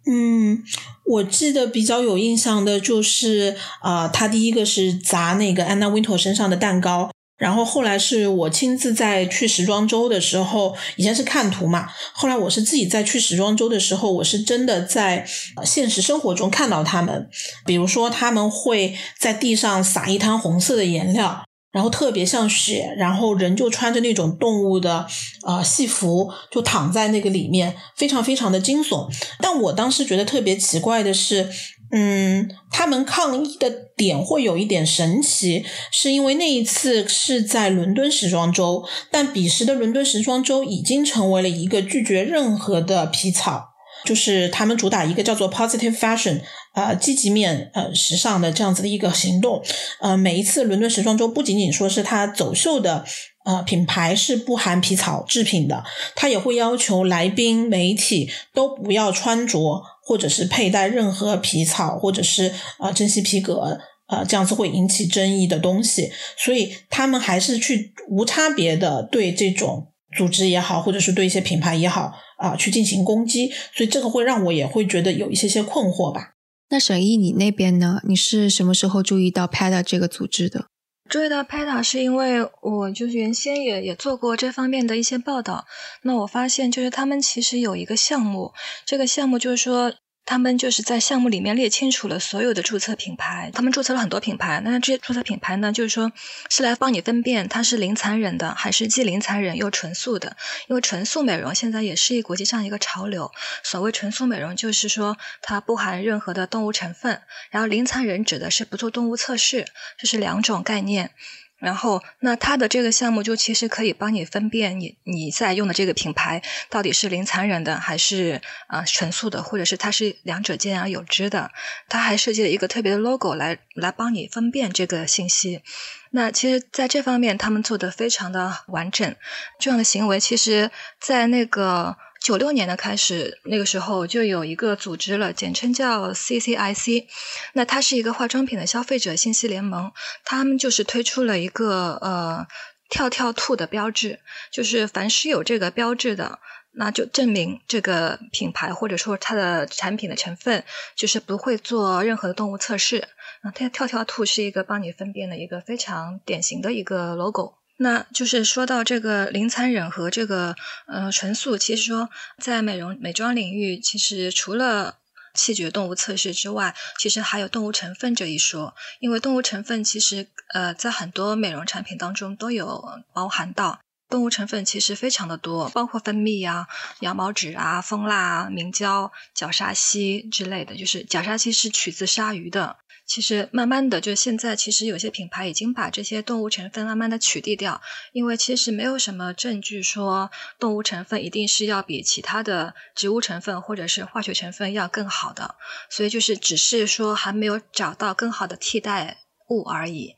[0.09, 0.63] 嗯，
[1.05, 7.11] 我记得比较有印象的就是，啊，他第一个是砸那个安娜温托身上的蛋糕。
[7.37, 15.27] 然后后来是我亲自在去时装周的时候，以前是看图嘛，后来我是自己在去时装周的时候，我是真的在
[15.65, 17.29] 现实生活中看到他们，
[17.67, 25.07] 比如说他们会在地上撒一滩红色的颜料，然后特别像血，然后人就穿着那种动物的
[25.47, 29.07] 呃戏服，就躺在那个里面，非常非常的惊悚。
[29.41, 31.51] 但我当时觉得特别奇怪的是。
[31.93, 43.69] 嗯，他们抗议的点会有一点神奇，是因为那一次是在伦敦时装周，但彼时的伦敦时装周已经成为了一个拒绝任何的皮草，
[44.05, 46.41] 就是他们主打一个叫做 positive fashion，
[46.75, 49.63] 呃，积极面呃时尚的这样子的一个行动。
[50.01, 53.05] 呃，每一次伦敦时装周不仅仅说是他走秀的
[53.45, 55.85] 呃品牌是不含皮草制品的，
[56.17, 59.83] 他也会要求来宾媒体都不要穿着。
[60.07, 76.35] 或者是佩戴任何皮草，或者是啊珍稀皮革，呃这样子会引起争议的东西，所以他们还是去无差别的对这种组织也好，或者是对一些品牌也好啊去进行攻击，所以这个会让我也会觉得有一些些困惑吧。
[76.71, 78.01] 那沈毅你那边呢？
[78.07, 80.67] 你是什么时候注意到 PETA 这个组织的？
[81.09, 85.67] 注意到拍塔是因为我就是原先也也做过这方面的一些报道，
[86.03, 88.53] 那我发现就是他们其实有一个项目，
[88.85, 89.93] 这个项目就是说。
[90.27, 94.61] 他们就是在项目里面列清楚了所有的注册品牌，他们注册了很多品牌。
[94.65, 96.13] 那这些注册品牌呢，就是说
[96.51, 100.37] 是来帮你分辨它是零残忍的，还是既零残忍又纯素的。
[100.69, 103.31] 因为纯素美容现在也是一国际上一个潮流。
[103.63, 107.23] 所谓纯素美容，就是说它不含任何的动物成分。
[107.51, 109.65] 然后零残忍指的是不做动物测试，
[109.97, 111.13] 这是两种概念。
[111.59, 121.51] 然后，那它的这个项目就其实可以帮你分辨你你在用的这个品牌到底是零残忍的还是啊纯素的，或者是它是两者兼而有之的。
[121.89, 125.63] 它还设计了一个特别的 logo 来来帮你分辨这个信息。
[126.11, 129.17] 那其实在这方面他们做的非常的完整。
[129.59, 131.97] 这样的行为其实，在那个。
[132.27, 137.07] 九六年的开始，那个时候就有一个组织了，简称叫 CCIC。
[137.53, 139.93] 那它是一个化妆品的消费者信息联盟，
[140.25, 142.45] 他们就是推出了一个呃
[142.89, 144.19] 跳跳兔的标志，
[144.51, 146.41] 就是凡是有这个标志的，
[146.73, 150.65] 那就证明这个品牌或者说它的产品的成分
[150.97, 153.07] 就是不会做任何的动物测试。
[153.45, 157.55] 那它跳跳兔是一个帮你分辨的一个非常典型的一个 logo。
[157.79, 162.09] 那就是说到这个零残忍和这个呃纯素，其实说
[162.39, 164.97] 在美容美妆领域，其实除了
[165.35, 168.75] 弃绝动物测试之外，其实还有动物成分这一说。
[169.01, 176.67] 因为动物成分其实呃在很多美容产品当中都有包含到，动物成分其实非常的多，包括分泌啊、
[177.01, 182.79] 羊毛脂啊、蜂蜡啊、明胶、角鲨烯之类的，就是角鲨烯是取自鲨鱼的。
[183.07, 187.81] 其实慢慢的，就现在，其实有些品牌已经把这些动物成分慢慢的取缔掉，
[188.13, 195.55] 因为其实没有什么证据说动物成分一定是要比其他的植物成分或者是化学成分要更好的，
[195.89, 199.19] 所以就是只是说还没有找到更好的替代
[199.51, 200.17] 物而已。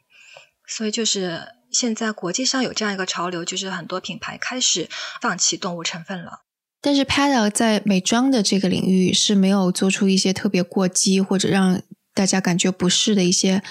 [0.67, 4.89] 所以就是现在国际上有这样一个潮流，就是很多品牌开始
[5.21, 6.41] 放弃动物成分了。
[6.81, 11.83] 但是 p a d a 在美妆的这个领域是没有做出一些特别过激或者让。
[12.15, 13.63] 大家感觉不适的一些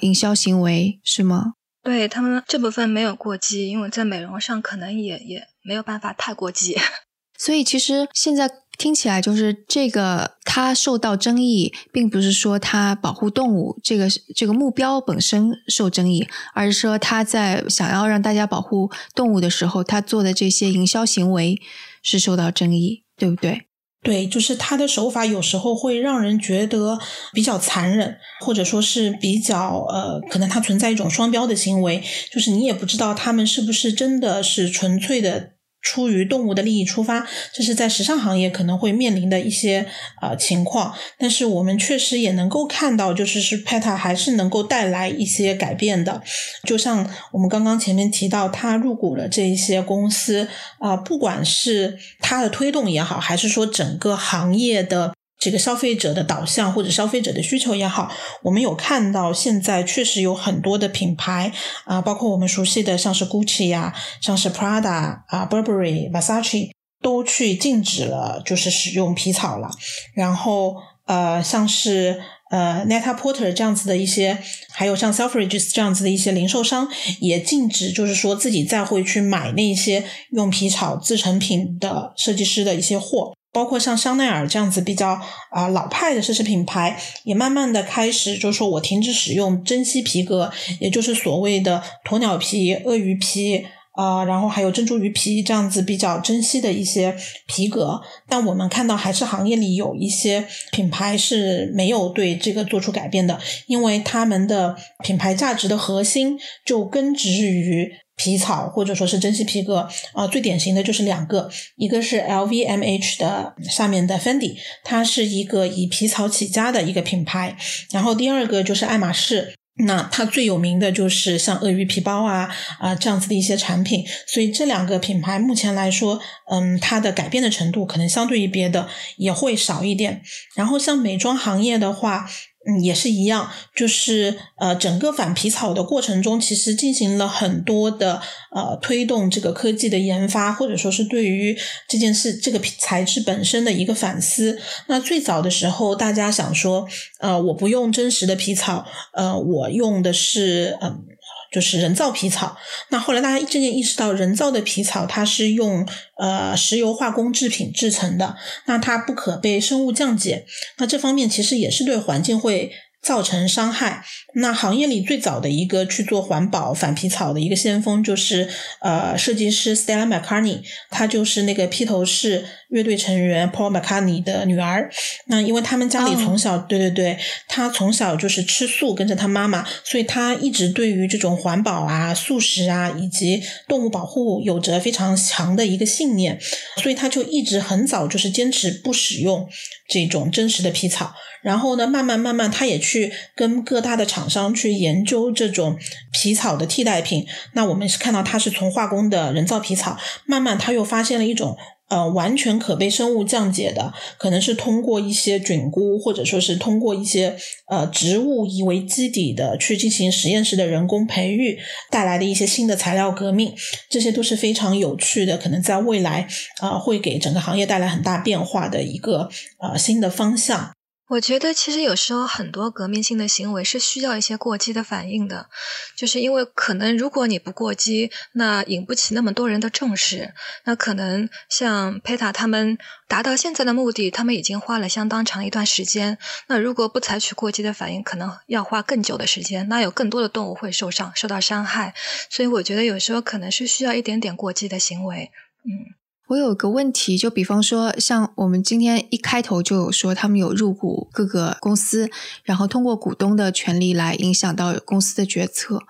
[0.00, 1.54] 营销行为是吗？
[1.82, 6.76] 对他们这部分没有过激，因为在美容上可能也也没有办法太过激。
[7.38, 21.58] 所以其实现在听起来就是这个它受到争议，并不是说它保护动物这个这个目标本身受争议，而是说它在想要让大家保护动物的时候，它做的这些营销行为
[22.02, 23.69] 是受到争议，对不对？
[24.02, 26.98] 对，就是他的手法有时候会让人觉得
[27.34, 35.50] 比较残忍，或者说是比较呃，可能他存在一种双标的行为，就是你也不知道他们是不是真的是纯粹的。
[35.82, 39.86] 出于动物的利益出发，这是在时尚行业可能会面临的一些
[40.20, 40.94] 啊情况。
[41.18, 46.22] 但是我们确实也能够看到，就是是 PETA 还是能够带来一些改变的。
[46.64, 55.14] 就像我们刚刚前面提到，他入股了这一些公司啊，不管是他的推动也好，还是说整个行业的。
[55.40, 61.50] 这个消费者的导向或者消费者的需求也好，我们有看到现在确实有很多的品牌
[61.84, 66.70] 啊，包括我们熟悉的像是 Gucci 呀，像是 Prada 啊，Burberry、Versace
[67.02, 69.70] 都去禁止了，就是使用皮草了。
[70.14, 70.76] 然后
[71.06, 74.38] 呃，像是呃 Net-a-Porter 这样子的一些，
[74.70, 76.86] 还有像 Selfridges 这样子的一些零售商，
[77.20, 83.32] 也禁止就是说自己再会去买那些用皮草制成品的设计师的一些货。
[83.52, 98.00] 包括像香奈儿这样子比较啊老派的奢侈品牌，也慢慢的开始就是说我停止使用珍稀皮革，也就是所谓的鸵鸟皮、鳄鱼皮啊，然后还有珍珠鱼皮这样子比较珍稀的一些皮革。
[98.28, 107.90] 但我们看到还是行业里有一些品牌是没有对这个做出改变的，因为他们的品牌价值的核心就根植于。
[108.20, 117.56] 皮草或者说是珍稀皮革啊，最典型的就是两个，一个是 LVMH 的下面的 Fendi，它是一个以皮草起家的一个品牌，
[117.90, 119.54] 然后第二个就是爱马仕，
[119.86, 130.20] 那它最有名的就是像鳄鱼皮包啊啊这样子的一些产品，所以这两个品牌目前来说，嗯，它的改变的程度可能相对于别的也会少一点，
[130.54, 132.28] 然后像美妆行业的话。
[132.66, 138.20] 嗯，也是一样，就是呃，整个反皮草的过程中，其实进行了很多的
[138.54, 141.56] 呃推动这个科技的研发，或者说是对于
[141.88, 144.60] 这件事这个皮材质本身的一个反思。
[144.88, 146.86] 那最早的时候，大家想说，
[147.20, 151.04] 呃，我不用真实的皮草，呃，我用的是嗯。
[151.50, 152.56] 就是人造皮草，
[152.90, 155.86] 那后来大家渐渐意识到，人造的皮草它是用
[156.18, 158.36] 呃石油化工制品制成的，
[158.66, 160.46] 那它不可被生物降解，
[160.78, 162.72] 那这方面其实也是对环境会。
[163.02, 164.04] 造成伤害。
[164.34, 168.48] 那行业里最早的一个去做环保反皮草的一个先锋，就是
[168.80, 170.60] 呃设计师 Stella McCartney，
[170.90, 174.90] 她就是那个披头士乐队成员 Paul McCartney 的女儿。
[175.26, 186.38] 那因为他们家里从小，对对对，她从小就是吃素，跟着她妈妈，所以她一直对于这种环保啊、素食啊以及动物保护有着非常强的一个信念，
[186.76, 189.48] 所以她就一直很早就是坚持不使用
[189.88, 191.12] 这种真实的皮草。
[191.42, 195.78] 然后呢，慢慢慢慢，他也去跟各大的厂商去研究这种
[196.12, 197.26] 皮草的替代品。
[197.54, 201.56] 那我们是看到他是从化工的人造皮草，慢慢他又发现了一种
[201.88, 207.36] 呃完全可被生物降解的，可能是通过一些菌菇或者说是通过一些
[207.68, 211.58] 呃植物以为基底的去进行实验室的人工培育
[211.90, 213.54] 带来的一些新的材料革命，
[213.88, 220.70] 这些都是非常有趣的，可能在未来啊会给整个行业带来很大变化的一个呃新的方向。
[221.10, 225.50] 我觉得其实有时候很多革命性的行为是需要一些过激的反应的，
[225.96, 230.32] 就是因为可能如果你不过激，那引不起那么多人的重视。
[230.66, 236.16] 那可能像佩塔他们达到现在的目的，他们已经花了相当长一段时间。
[236.46, 241.92] 那如果不采取过激的反应，可能要花更久的时间，那有更多的动物会受伤、受到伤害。
[242.30, 245.32] 所以我觉得有时候可能是需要一点点过激的行为，
[245.64, 245.99] 嗯。
[246.30, 252.08] 我有个问题，就比方说，像我们今天一开头就有说，他们有入股各个公司，
[252.44, 255.82] 然后通过股东的权利来影响到公司的决策。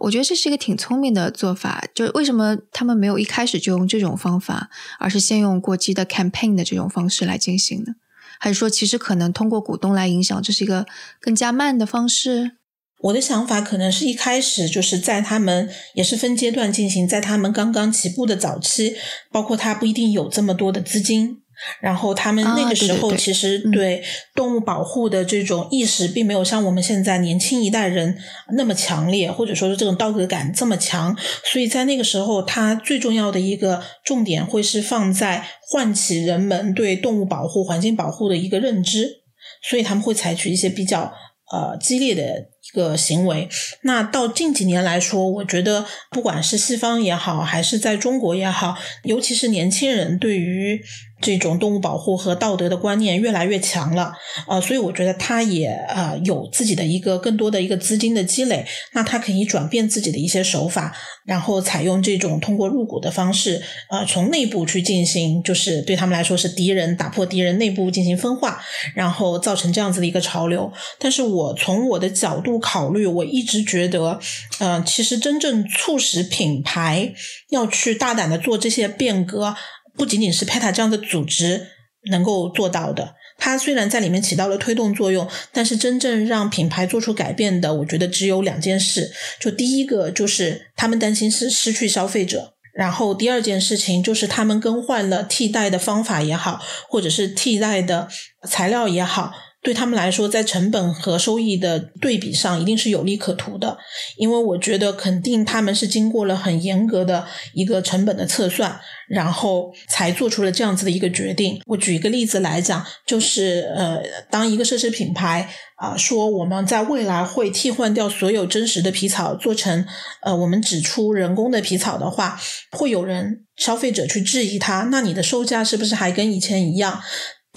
[0.00, 1.84] 我觉得这是一个挺聪明的做法。
[1.94, 7.94] 就为什么他们没有一开始就用这种方法，而是先用过激的 campaign 的这种方式来进行呢？
[8.40, 10.86] 还是说，其实可能通过股东来影响，这是一个
[11.20, 12.57] 更加慢的方式？
[13.00, 18.96] 我的想法可能是一开始就是在他们也是分阶段进行，在他们刚刚起步的早期，
[19.30, 21.36] 包括他不一定有这么多的资金，
[21.80, 24.02] 然后他们那个时候其实对
[24.34, 28.18] 动物保护的这种意识并没有像我们现在年轻一代人
[28.56, 39.22] 那么强烈，或者说是这种道德感这么强，所以在那个时候，他最重要的一个重点会是放在唤起人们对动物保护、环境保护的一个认知，
[39.62, 41.12] 所以他们会采取一些比较
[41.52, 42.48] 呃激烈的。
[42.74, 43.48] 个行为，
[43.82, 50.80] 那到近几年来说，我觉得不管是西方也好，还是在中国也好，尤其是年轻人对于
[51.20, 54.12] 这种动物保护和道德的观念越来越强了，
[54.46, 68.62] 呃，所以我觉得他也啊有自己的一个更多的一个资金的积累，那他可以转变自己的一些手法，然后采用这种通过入股的方式，呃，从内部去进行，就是对他们来说是敌人，打破敌人内部进行分化，
[68.94, 70.70] 然后造成这样子的一个潮流。
[71.00, 72.57] 但是我从我的角度。
[72.58, 74.20] 考虑，我一直觉得，
[74.58, 77.12] 嗯，其实真正促使品牌
[77.50, 79.54] 要去大胆的做这些变革，
[79.96, 81.68] 不仅仅是 PETA 这样的组织
[82.10, 83.14] 能够做到的。
[83.40, 89.12] 它虽然在里面起到了推动作用，但是真正让品牌做出改变的，我觉得只有两件事。
[89.40, 98.08] 就第一个，就是他们担心是失去消费者；然后第二件事情，就是他们更换了替代的方法也好，或者是替代的
[98.48, 99.32] 材料也好。
[99.68, 103.76] 对他们来说，在成本和收益的对比上，一定是有利可图的。
[104.16, 111.60] 因为我觉得，肯定他们是经过了很严格的一个成本的测算，然后才做出了这样子的一个决定。
[111.66, 114.00] 我举一个例子来讲，就是呃，
[114.30, 115.46] 当一个奢侈品牌
[115.76, 119.84] 啊说我们在未来会替换掉所有真实的皮草，做成
[120.22, 122.40] 呃我们只出人工的皮草的话，
[122.70, 127.02] 会有人消费者去质疑他，那你的售价是不是还跟以前一样？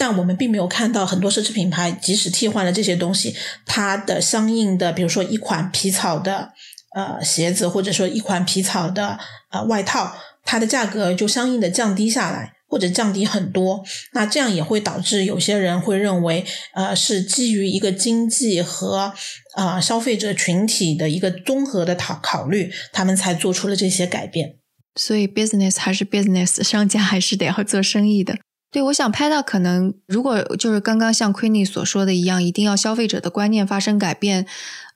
[0.04, 6.50] 但我们并没有看到很多奢侈品牌，即使替换了这些东西，它的相应的，比如说一款皮草的
[6.96, 9.16] 呃鞋子，或者说一款皮草的
[9.52, 10.12] 呃外套，
[10.44, 13.84] 它的价格就相应的降低下来，或者降低很多。
[14.12, 16.44] 那这样也会导致有些人会认为，
[16.74, 19.12] 呃，是基于一个经济和
[19.54, 24.56] 啊消费者群体的一个综合的考考虑，他们才做出了这些改变。
[24.96, 28.38] 所以，business 还是 business，商家还是得要做生意的。
[28.72, 34.46] 对，我想 Peta 可能如果就是刚刚像 Queenie 所说的一样，一定要消费者的观念发生改变，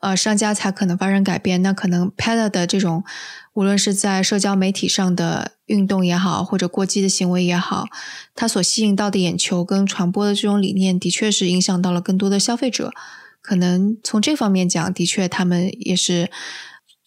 [0.01, 1.61] 呃，商家才可能发生改变。
[1.61, 3.05] 那可能 Peta 的这种，
[3.53, 7.85] 无论是在社交媒体上的运动也好，或者过激的行为也好，
[8.35, 12.93] 它所吸引到的眼球跟传播的这种理念，的确是影响到了更多的消费者。
[13.43, 16.31] 可能从这方面讲，的确他们也是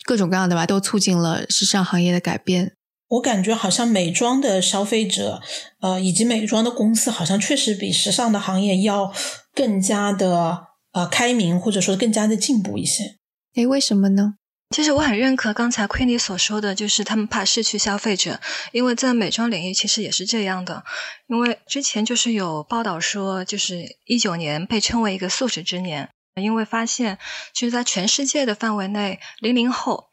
[0.05, 2.74] 各种各样的吧，都促进了时尚行业的改变。
[3.10, 5.41] 我感觉好像美妆的消费者，
[5.82, 9.12] 呃，以及美妆的公司，好像确实比时尚的行业要
[9.55, 13.16] 更加的呃开明，或者说更加的进步一些。
[13.55, 14.36] 诶，为什么呢？
[14.76, 18.39] 其实我很认可刚才 Queenie 所说的，就是他们怕失去消费者，
[18.72, 20.84] 因为在美妆领域其实也是这样的。
[21.28, 27.18] 因为之前就是有报道说，就是一九年被称为一个素食之年，因为发现
[27.55, 30.09] 就是在全世界的范围内，零零后。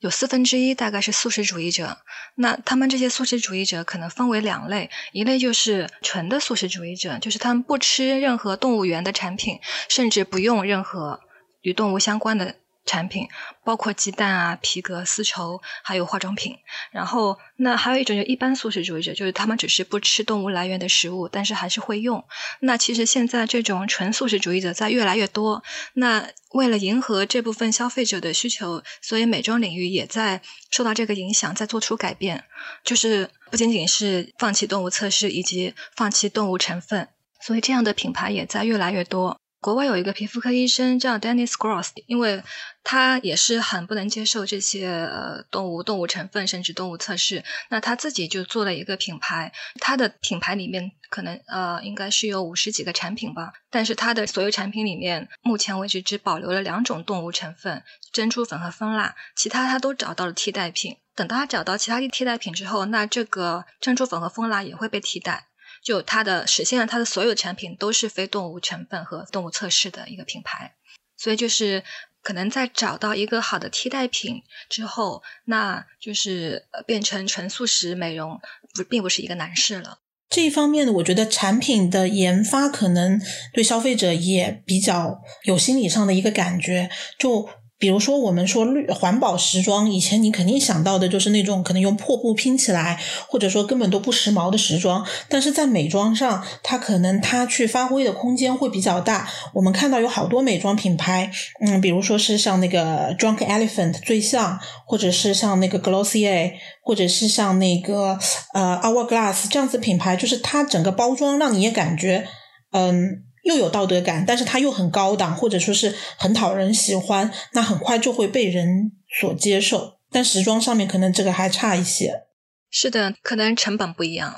[0.00, 1.98] 有四分之一大概是素食主义者，
[2.36, 11.20] 那他们这些素食主义者可能分为两类，一类就是纯的素食主义者，就是他们不吃任何动物园的产品，甚至不用任何
[11.62, 12.54] 与动物相关的。
[12.88, 13.28] 产品
[13.62, 16.56] 包括鸡蛋啊、皮革、丝绸，还有化妆品。
[16.90, 22.24] 然后，那还有一种就一般素食主义者，就是他们只是不吃动物来源的食物，但是还是会用。
[22.60, 25.62] 那其实现在这种纯素食主义者在越来越多。
[25.92, 32.44] 那为了迎合这部分消费者的需求，所以美妆领域也在受到这个影响，在做出改变，
[32.82, 37.08] 就是不仅仅是放弃动物测试以及放弃动物成分，
[37.42, 39.38] 所以这样的品牌也在越来越多。
[39.60, 42.42] 国外有一个皮肤科医生叫 Dennis Gross，因为
[42.84, 57.82] 他也是很不能接受这些呃动物动物成分甚至动物测试，那他自己就做了一个品牌，他的品牌里面可能呃应该是有五十几个产品吧，但是他的所有产品里面目前为止只保留了两种动物成分，
[58.12, 60.96] 珍珠粉和蜂蜡，其他他都找到了替代品。
[61.16, 65.48] 等到他找到其他的替代品之后，那这个珍珠粉和蜂蜡也会被替代。
[65.82, 70.74] 就它的实现了它的所有产品都是非动物成分和动物测试的一个品牌，
[71.16, 71.82] 所以就是
[72.22, 78.40] 可能在找到一个好的替代品之后，那就是变成纯素食美容
[78.74, 80.00] 不并不是一个难事了。
[80.28, 83.20] 这一方面呢，我觉得产品的研发可能
[83.54, 87.48] 对消费者也比较有心理上的一个感觉，就。
[87.78, 92.98] 比如说，我们说绿环保时装，以前你肯定想到的就是那种可能用破布拼起来，
[93.28, 95.06] 或者说根本都不时髦的时装。
[95.28, 99.28] 但是在美妆上，它可能它去发挥的空间会比较大。
[99.54, 106.50] 我们看到有好多美妆品牌，嗯，比如说是像那个 Drunk Elephant 最像，或者是像那个 Glossier，
[106.82, 108.18] 或者是像那个
[108.54, 112.26] 呃 Hourglass 这样子品牌，就是它整个包装让你也感觉，
[112.72, 113.22] 嗯。
[113.48, 119.94] 又有道德感，但是它又很高档，或者说是很讨人喜欢，那很快就会被人所接受。
[120.12, 122.27] 但时装上面可能这个还差一些。
[122.70, 124.34] 是的，可能成本不一样。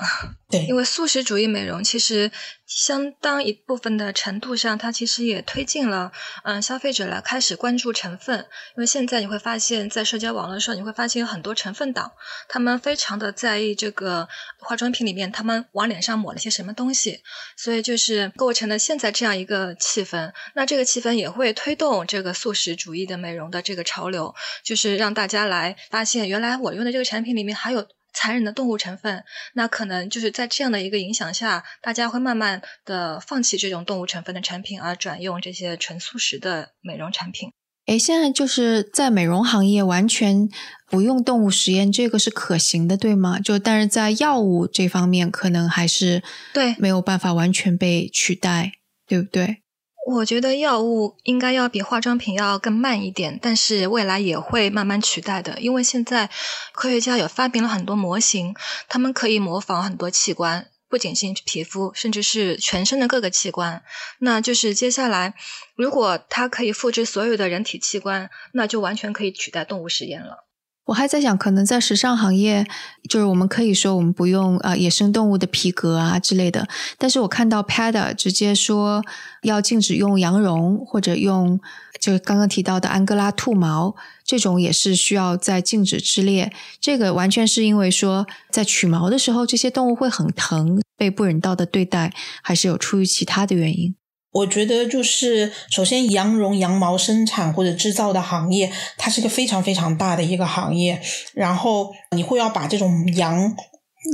[0.49, 2.31] 对，因为素食主义美容其实
[2.65, 6.11] 相当一部分的程度上，它其实也推进了
[6.43, 8.39] 嗯消费者来开始关注成分。
[8.75, 12.11] 因为现在你会发现在社交网络上，你会发现有很多成分党，
[12.47, 14.27] 他们非常的在意这个
[14.59, 17.21] 化妆品里面他们往脸上抹了些什么东西，
[17.57, 20.33] 所以就是构成了现在这样一个气氛。
[20.55, 27.87] 那这个气氛也会推动这个素食主义的美容的这个潮流，就是让大家来发现，原来我用的这个产品里面还有。
[28.13, 37.51] 残忍的动物成分，那可能就是在这样的一个影响下，大家会慢慢的放弃这种动物成分的产品，而转用这些纯素食的美容产品。
[37.87, 40.47] 诶，现在就是在美容行业完全
[40.87, 43.39] 不用动物实验，这个是可行的，对吗？
[43.39, 46.21] 就但是在药物这方面，可能还是
[46.53, 48.73] 对没有办法完全被取代，
[49.07, 49.63] 对不对？
[50.07, 55.59] 我觉得药物应该要比化妆品要更慢一点，但是未来也会慢慢取代的。
[55.59, 56.29] 因为现在
[56.73, 58.55] 科学家有发明了很多模型，
[58.89, 63.83] 他们可以模仿很多器官，不仅仅皮肤，甚至是全身的各个器官。
[64.19, 65.35] 那就是接下来，
[65.75, 70.45] 如果它可以复制所有的人体器官，那就完全可以取代动物实验了。
[70.85, 72.65] 我还在想，可能在时尚行业，
[73.09, 76.67] 就是我们可以说我们不用啊野生动物的皮革啊之类的，
[76.97, 79.03] 但是我看到 Pada 直接说
[79.43, 81.59] 要禁止用羊绒或者用
[81.99, 86.51] 就刚刚提到的安哥拉兔毛，这种也是需要在禁止之列。
[86.81, 92.11] 这个完全是因为说在取毛的时候，这些动物会很疼，被不人道的对待，
[92.41, 93.95] 还是有出于其他的原因？
[94.31, 101.01] 我觉得就是首先，羊绒、羊毛生产或者制造的行业，它是个非常非常大的一个行业。
[101.33, 103.55] 然后你会要把这种羊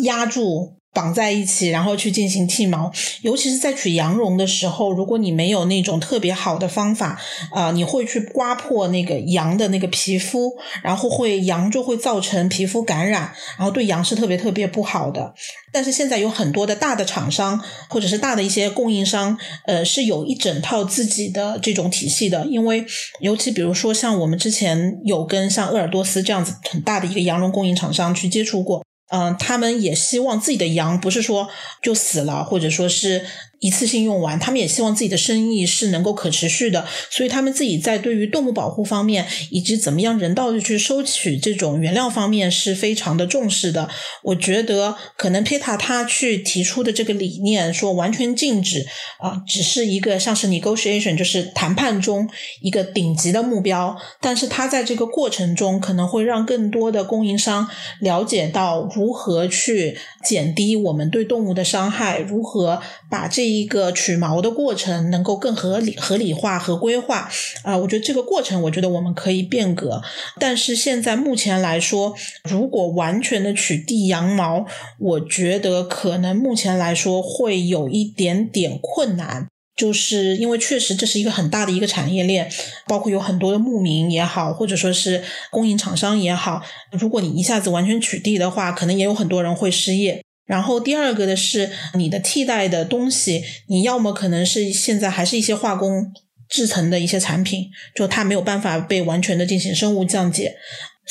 [0.04, 0.77] 压住。
[0.98, 2.92] 绑在一起，然后去进行剃毛，
[3.22, 7.22] 尤其是在取羊绒的时候，如果你没有那种特别好的方法，
[7.52, 15.36] 啊，你会去刮破那个羊的那个皮肤，然后会羊就会造成皮肤感染，然后对羊是特别特别不好的。
[15.72, 19.38] 但是现在有很多的大的厂商或者是大的一些供应商，
[19.68, 22.84] 呃，是有一整套自己的这种体系的，因为
[23.20, 28.84] 尤其比如说像我们之前有跟像鄂尔多斯这样子很大的一个羊绒供应厂商去接触过。
[29.10, 31.50] 嗯，他们也希望自己的羊不是说
[31.82, 33.26] 就死了，或者说是。
[33.60, 43.90] 一次性用完，他们也希望自己的生意是能够可持续的，所以他们自己在对于动物保护方面，以及怎么样人道的去收取这种原料方面是非常的重视的。
[44.24, 48.86] 我觉得可能 Peta 他去提出的这个理念，说完全禁止
[49.20, 52.30] 啊，只是一个像是 negotiation，就是谈判中
[52.62, 53.98] 一个顶级的目标。
[54.22, 57.68] 但是他在这个过程中，可能会让更多的供应商
[58.02, 67.30] 了解到如何去减低我们对动物的伤害，如何把这一个取毛的过程能够更合理、合理化和规划
[67.64, 70.02] 啊，我觉得这个过程，我觉得我们可以变革。
[70.40, 72.16] 但是现在目前来说，
[72.50, 74.66] 如果完全的取缔羊毛，
[75.00, 82.52] 我觉得可能目前来说会有一点点困难，就是因为确实这是一个很大的一个产业链，
[82.88, 90.24] 包括有很多的牧民也好，或者说是供应厂商也好，如果你一下子完全取缔的话，可能也有很多人会失业。
[90.48, 96.12] 然后第二个的是你的替代的东西，你要么可能是现在还是一些化工
[96.50, 100.56] 制成的一些产品，就它没有办法被完全的进行生物降解。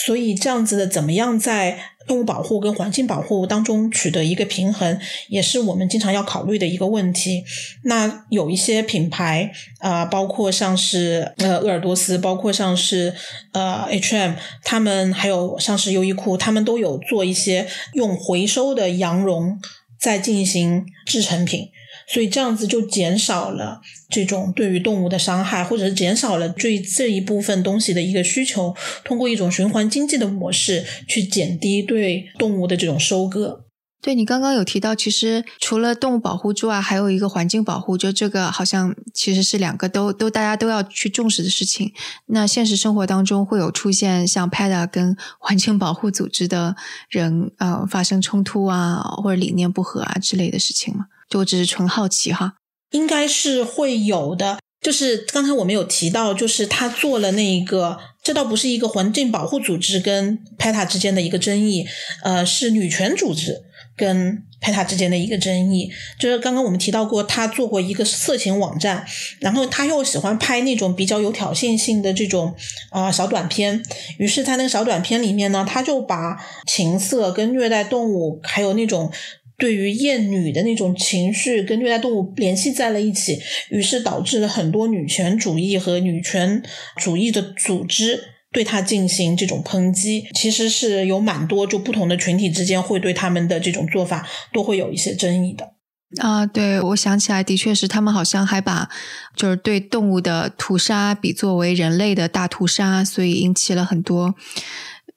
[0.04, 7.42] 所以这样子的，怎么样在动物保护跟环境保护当中取得一个平衡，也是我们经常要考虑的一个问题。
[7.82, 13.12] 那有一些品牌啊，包括像是呃鄂尔多斯，包括像是
[13.52, 19.58] 呃 H&M，他们还有像是优衣库，他们都有做一些用回收的羊绒
[19.98, 21.70] 在进行制成品。
[22.08, 28.74] 所以这样子就减少了这种对于动物的伤害，或者是减少了对这一部分东西的一个需求。
[29.04, 33.64] 通过一种循环经济的模式去减低对动物的这种收割。
[34.02, 41.92] 对你刚刚有提到，其实除了动物保护之外，还有一个环境保护，就这个好像其实是两个都都大家都要去重视的事情。
[42.26, 46.76] 那现实生活当中会有出现像 PETA 跟环境保护组织的
[47.08, 51.06] 人呃发生冲突啊，或者理念不合啊之类的事情吗？
[51.28, 52.54] 就我只是纯好奇哈，
[52.90, 54.58] 应该是会有的。
[54.80, 61.84] 就是刚才我们有提到，就是他做了那一个，这倒不是一个环境保护组织跟 PETA 之间的一个争议，
[62.22, 63.62] 呃，是女权组织
[63.96, 65.90] 跟 PETA 之间的一个争议。
[66.20, 69.04] 就是刚刚我们提到过，他做过一个色情网站，
[69.40, 72.54] 然后他又喜欢拍那种比较有挑衅性的这种
[72.90, 73.82] 啊小短片，
[74.18, 76.36] 于是，在那个小短片里面呢，他就把
[76.68, 79.10] 情色跟虐待动物，还有那种。
[79.58, 83.40] 对于厌女的那种情绪跟虐待动物联系在了一起，
[83.70, 86.62] 于是导致了很多女权主义和女权
[86.96, 88.20] 主义的组织
[88.52, 90.28] 对他进行这种抨击。
[90.34, 95.72] 其实是有蛮多就不同的群体之间会对他们的这种做法都会有一些争议的。
[96.18, 98.88] 啊，对，我想起来，的确是他们好像还把
[99.34, 104.34] 就是对动物的屠杀比作为人类的大屠杀，所以引起了很多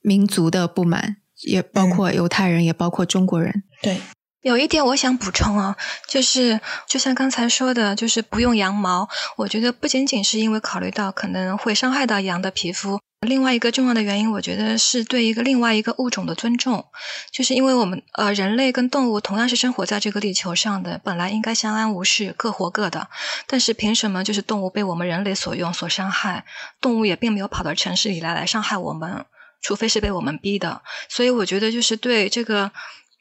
[0.02, 3.64] 民族的不满，也包括犹太人，也包括中国人。
[3.82, 3.98] 对。
[4.42, 5.76] 有一点我想补充啊，
[6.08, 9.10] 就是就像刚才说的，就是不用羊毛。
[9.36, 16.86] 我觉得不仅仅是因为考虑到可能会伤害到羊的皮肤，另外一个重要的原因，我觉得是对一个另外一个物种的尊重。
[17.34, 23.10] 就是因为我们呃人类跟动物同样是生活在这个地球上的，本来应该相安无事，各活各的。
[23.46, 26.46] 但是凭什么就是动物被我们人类所用所伤害？
[26.80, 29.26] 动物也并没有跑到城市里来来伤害我们，
[29.62, 30.82] 除非是被我们逼的。
[31.10, 32.72] 所以我觉得就是对这个。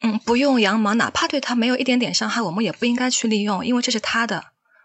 [0.02, 4.44] 嗯，不用羊毛，哪怕对它没有一点点伤害，我们也不应该去利用，因为这是它的，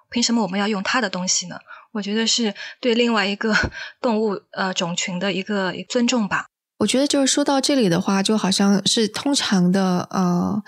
[0.09, 1.59] 凭什么我们要用它的东西呢？
[1.91, 3.53] 我觉得是对另外一个
[4.01, 6.47] 动物呃种群的一个尊重吧。
[6.83, 10.61] 我觉得就是说到这里的话，就好像是通常的呃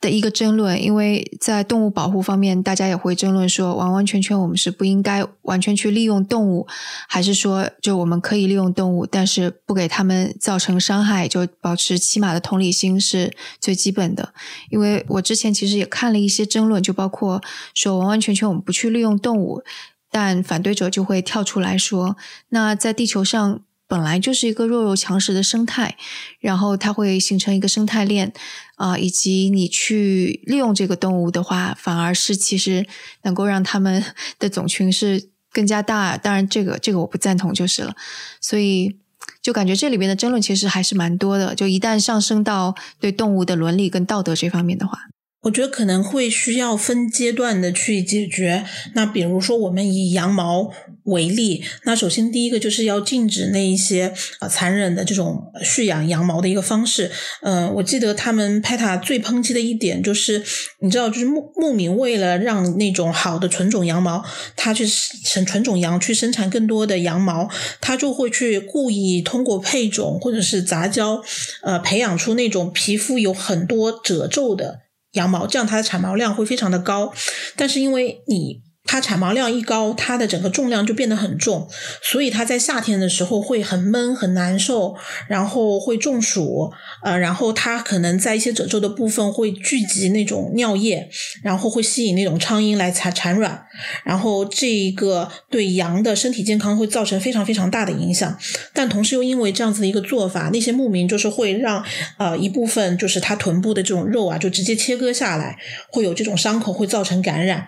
[0.00, 6.68] 的一个争论，因为在动物保护方面，大家也会争论说，完完全全我们是不应该完全去利用动物，
[7.08, 14.32] 还是说就我们可以利用动物，但是不给他们造成伤害，就保持起码的同理心是最基本的。
[14.70, 17.42] 因为我之前其实也看了一些争论，就包括
[17.74, 19.64] 说完完全全我们不去利用动物，
[20.12, 22.16] 但反对者就会跳出来说，
[22.50, 23.62] 那在地球上。
[23.88, 25.96] 本来就是一个弱肉强食的生态，
[26.40, 28.32] 然后它会形成一个生态链
[28.74, 32.86] 啊，以及你去利用这个动物的话，反而是其实
[33.22, 34.02] 能够让它们
[34.38, 36.16] 的种群是更加大。
[36.16, 37.94] 当然，这个这个我不赞同就是了。
[38.40, 38.96] 所以
[39.40, 41.54] 就感觉这里边的争论其实还是蛮多的。
[41.54, 44.98] 就一旦上升到对动物的伦理跟道德这方面的话。
[45.42, 48.66] 我觉得可能会需要分阶段的去解决。
[48.94, 50.72] 那比如说，我们以羊毛
[51.06, 57.10] 为例，那首先第一个就是要禁止那一些啊残忍的这种蓄养羊毛的一个方式。
[57.42, 60.42] 嗯，我记得他们 PETA 最抨击的一点就是，
[60.80, 64.24] 你知道，就是牧牧民为了让那种好的纯种羊毛，
[64.56, 67.48] 它去生纯种羊去生产更多的羊毛，
[67.80, 71.22] 他就会去故意通过配种或者是杂交，
[71.62, 74.80] 呃，培养出那种皮肤有很多褶皱的。
[75.12, 77.14] 羊毛，这样它的产毛量会非常的高，
[77.54, 78.65] 但是因为你。
[78.86, 81.68] 它产毛量一高，它的整个重量就变得很重，
[82.00, 84.94] 所以它在夏天的时候会很闷很难受，
[85.28, 86.72] 然后会中暑，
[87.02, 91.10] 呃，然后它可能在一些褶皱的部分会聚集那种尿液，
[91.42, 93.66] 然后会吸引那种苍蝇来产产卵，
[94.04, 98.38] 然后这一个对羊的身体健康会造成非常非常大的影响。
[98.72, 101.84] 但同时又因为这样子的一个做法，那些牧民就是会让
[102.18, 105.58] 呃一部分就是它臀部的这种肉啊，就直接切割下来，
[105.90, 107.66] 会有这种伤口会造成感染，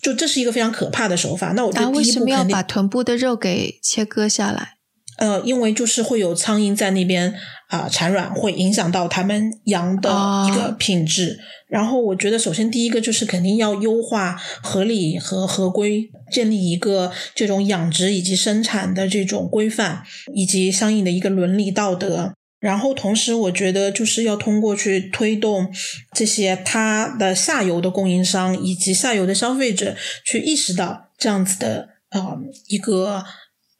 [0.00, 0.59] 就这是一个非。
[0.60, 1.52] 非常可怕的手法。
[1.52, 4.74] 那我觉得第一步肯定把臀部的肉给切割下来。
[5.16, 7.34] 呃，因为就是会有苍蝇在那边
[7.68, 10.10] 啊产卵，会影响到他们羊的
[10.48, 11.38] 一个品质。
[11.68, 20.02] 然后我觉得，首先第一个就是肯定要优化合理和合规，建立一个这种养殖以及生产的这种规范，
[20.34, 22.32] 以及相应的一个伦理道德。
[22.60, 25.72] 然后，同时，我觉得就是要通过去推动
[26.12, 29.96] 这些它的下游的供应商以及下游的消费者
[30.26, 32.36] 去意识到这样子的啊
[32.68, 33.24] 一个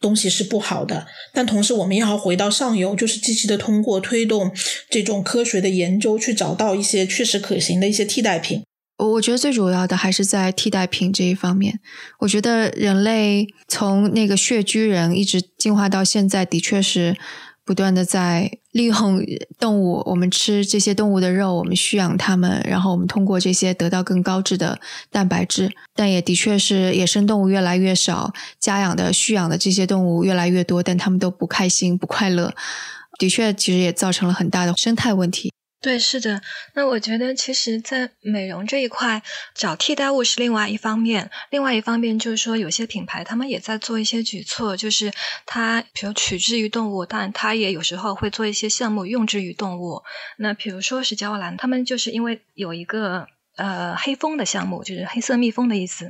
[0.01, 1.07] 东西是不好的。
[1.35, 4.51] 但同时，我们也要回到上游，就是积极的通过推动
[4.89, 8.63] 这种科学的研究，去找到一些确实可行的一些替代品。
[8.97, 11.81] 我觉得最主要的还是在替代品这一方面。
[12.21, 17.15] 我觉得人类从那个穴居人一直进化到现在，的确是。
[17.71, 19.25] 不断的在利用
[19.61, 25.71] 动物，我们吃这些动物的肉，我们驯养它们，然后我们通过这些得到更高质的蛋白质。
[25.95, 32.53] 但也的确是野生动物越来越少，家养的、蓄养的这些动物越来越多，但它们都不开心、不快乐。
[33.21, 35.53] 的确，其实也造成了很大的生态问题。
[35.83, 36.43] 对，是的。
[36.75, 39.23] 那我觉得，其实，在美容这一块，
[39.55, 41.31] 找替代物是另外一方面。
[41.49, 45.11] 另外一方面，就是说，有些品牌他们也在做一些举措，就是
[45.47, 50.03] 它，比如取之于动物，但它也有时候会做一些项目用之于动物。
[50.37, 53.27] 那比如说是娇兰，他们就是因为有一个。
[53.61, 56.09] 呃，黑蜂的项目就是黑色蜜蜂的意思。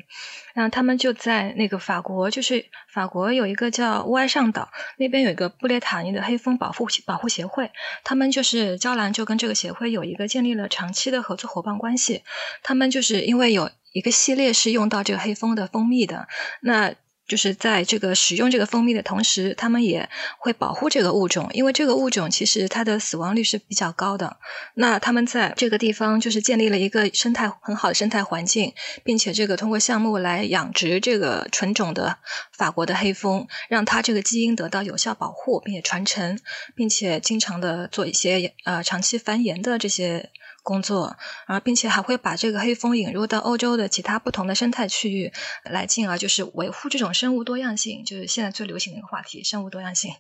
[0.55, 7.71] 然后他们就在那个法国，就是法国有一个叫乌埃上岛那边有一个布列塔尼的黑蜂保护保护协会，
[8.05, 12.23] 他们就是娇兰就跟这个协会有一个建立了长期的合作伙伴关系。
[12.63, 16.29] 他们就是因为有一个系列是用到这个黑蜂的蜂蜜的，
[16.63, 16.95] 那。
[17.31, 20.09] 就是在这个使用这个蜂蜜的同时，他们也
[20.41, 24.39] 会保护这个物种，因为这个物种其实它的死亡率是比较高的。
[24.75, 28.75] 那他们在这个地方就是建立了一个生态很好的生态环境，
[29.05, 32.19] 并且这个通过项目来养殖这个纯种的
[32.53, 36.37] 法国的黑蜂，让它这个基因得到有效保护，并且传承，
[36.75, 40.31] 并且经常的做一些呃长期繁衍的这些。
[40.63, 41.17] 工作，
[41.47, 45.33] 啊，并且还会把这个黑蜂引入到欧洲的其他不同的生态区域，
[45.65, 50.11] 来进而就是维护这种生物多样性，就是现在最流行的一个话题——生物多样性。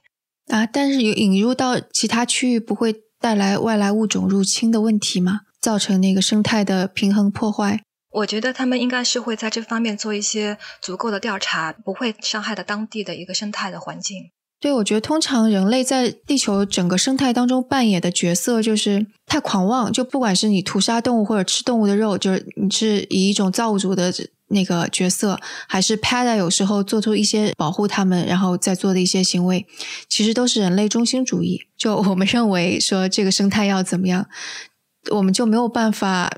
[0.49, 5.41] 啊，但是有引入到其他区域，不会带来外来物种入侵的问题吗？
[5.63, 7.81] 造成那个生态的平衡破坏？
[8.11, 14.31] 我觉得他们应该是会在这方面做一些足够的调查，不会伤害到当地的一个生态的环境。
[14.61, 24.13] 对，我觉得通常人类在地球整个生态当中扮演的角色就是太狂妄，就不管是你屠杀动物或者吃动物的肉，就是你是以一种造物主的
[24.51, 29.67] 那个角色，还是 Pada 有时候做出一些保护他们，然后再做的一些行为，
[30.09, 31.63] 其实都是人类中心主义。
[31.77, 34.27] 就我们认为说这个生态要怎么样，
[35.11, 36.31] 我们就没有办法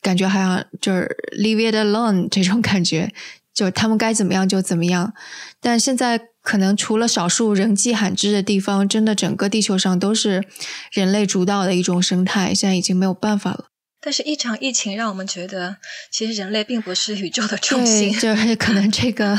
[0.00, 3.12] 感觉好像就是 leave it alone 这种感觉，
[3.54, 5.12] 就他们该怎么样就怎么样。
[5.60, 6.28] 但现在。
[6.40, 10.44] 可能除了少数人迹罕至的地方，真的整个地球上都是
[10.90, 13.66] 人类主导的一种生态，现在已经没有办法了。
[14.00, 15.76] 但是，一场疫情让我们觉得，
[16.12, 18.12] 其实人类并不是宇宙的 中心。
[18.12, 19.38] 对，就是可能这个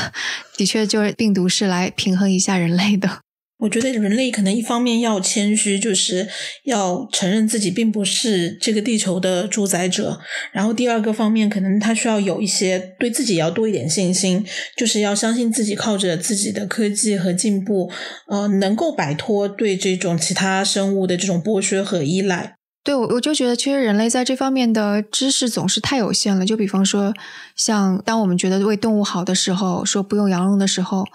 [0.58, 3.22] 的确就是病毒是来平衡一下人类的。
[3.60, 6.26] 我觉得人类可能一方面要谦虚，就是
[6.64, 10.18] 要承认自己并不是这个地球的主宰者；
[10.54, 14.46] 然后第二个方面，可能他需要有一些对自己要多一点信心，
[14.78, 17.92] 就是要相信自己靠着自己的科技和进步，
[18.30, 22.59] 呃，能够摆脱对这种其他生物的这种剥削和依赖。
[22.84, 26.46] 对，我我就觉得，其实人类在这方面的知识总是太有限了。
[26.46, 27.14] 就比方说，
[27.56, 31.06] 像当我们觉得为动物好的时候，说不用羊绒的时候。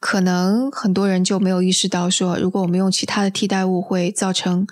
[0.00, 4.66] 可能很多人就没有意识到，说如果我们用其他的替代物会造成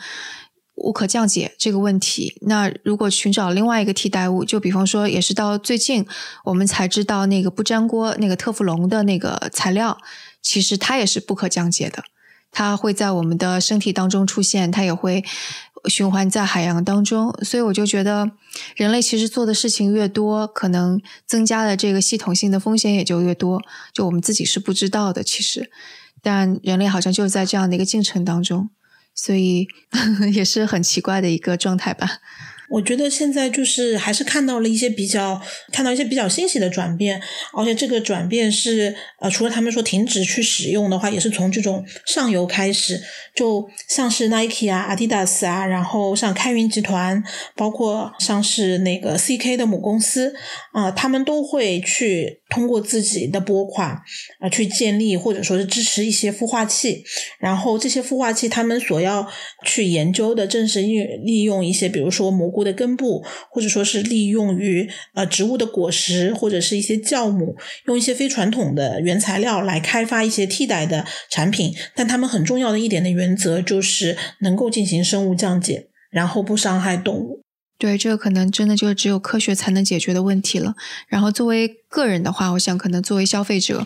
[0.75, 2.37] 无可降解这个问题。
[2.43, 6.07] 那如果寻找另外一个替代物，就比方说，也是到最近
[6.45, 9.97] 我们才知道，那个不粘锅那个特氟龙的那个材料，
[10.43, 12.05] 其实它也是不可降解的，
[12.51, 15.25] 它会在我们的身体当中出现，它也会。
[15.89, 18.31] 循环在海洋当中，所以我就觉得，
[18.77, 23.61] 人类其实做的事情越多，可能增加的这个系统性的风险也就越多。
[23.93, 25.71] 就我们自己是不知道的，其实，
[26.23, 28.71] 但人类好像就在这样的一个进程当中，
[29.15, 29.67] 所以
[30.33, 32.09] 也是很奇怪的一个状态吧。
[32.73, 35.39] 我觉得现在就是还是看到了一些比较
[35.71, 37.21] 看到一些比较欣喜的转变，
[37.53, 42.99] 而且这个转变是呃，除了他们说停止去使用的话，也是从这种上游开始，
[43.35, 47.23] 就像是 Nike 啊、Adidas 啊，然后像开云集团，
[47.55, 50.35] 包括像是那个 CK 的母公司
[50.73, 53.91] 啊，他们都会去通过自己的拨款
[54.41, 57.05] 啊去建立或者说是支持一些孵化器，
[57.39, 59.29] 然后这些孵化器他们所要
[59.67, 62.62] 去研究的正是利利用一些比如说蘑菇。
[62.63, 67.57] 的根部，或者说是利用于呃植物的果实，或者是一些酵母，
[67.87, 71.75] 用一些非传统的原材料来开发一些替代的产品。
[71.95, 77.42] 但他们很重要的一点的原则就是能够进行生物降解，然后不伤害动物。
[77.83, 80.77] 对，这个可能真的就只有科学才能解决的问题了。
[81.09, 83.85] 然后作为个人的话，我想可能作为消费者，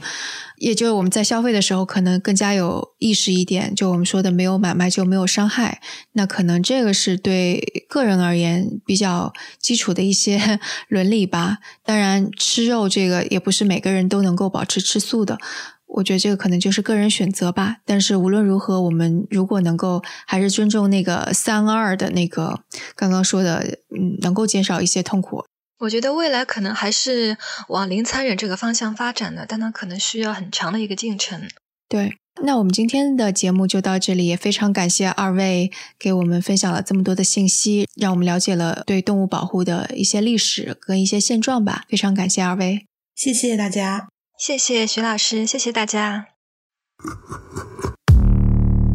[0.58, 3.74] 也就是我们在消费的时候，可能更加有意识一点。
[3.74, 5.80] 就我们说的，没有买卖就没有伤害。
[6.12, 11.56] 那可能这个是对个人而言比较基础的一些 伦理吧。
[11.82, 15.38] 当然，吃肉这个也不是每个人都能够保持吃素的。
[15.86, 22.60] 我觉得这个可能就是个人选择吧，但是无论如何，我们如果能够还是尊重那个三二的那个
[22.94, 25.44] 刚刚说的，嗯，能够减少一些痛苦。
[25.78, 27.36] 我觉得未来可能还是
[27.68, 31.42] 往零残忍这个方向发展的，但它可能需要很长的一个进程。
[31.88, 41.84] 对，那我们今天的节目就到这里，也非常感谢二位给我们分享了这么多的信息，让我们了解了对动物保护的一些历史跟一些现状吧。
[41.88, 44.08] 非常感谢二位，谢谢大家。
[44.38, 46.26] 谢谢徐老师，谢谢大家。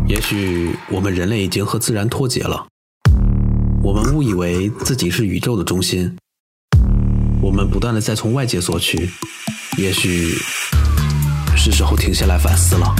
[0.08, 2.68] 也许我们人类已经和自然脱节了，
[3.84, 6.16] 我们误以为自己是宇宙的中心，
[7.42, 9.10] 我们不断的在从外界索取，
[9.80, 10.28] 也许
[11.58, 12.96] 是时候停下来反思了。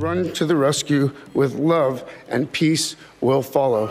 [0.00, 3.90] Run to the rescue with love and peace will follow.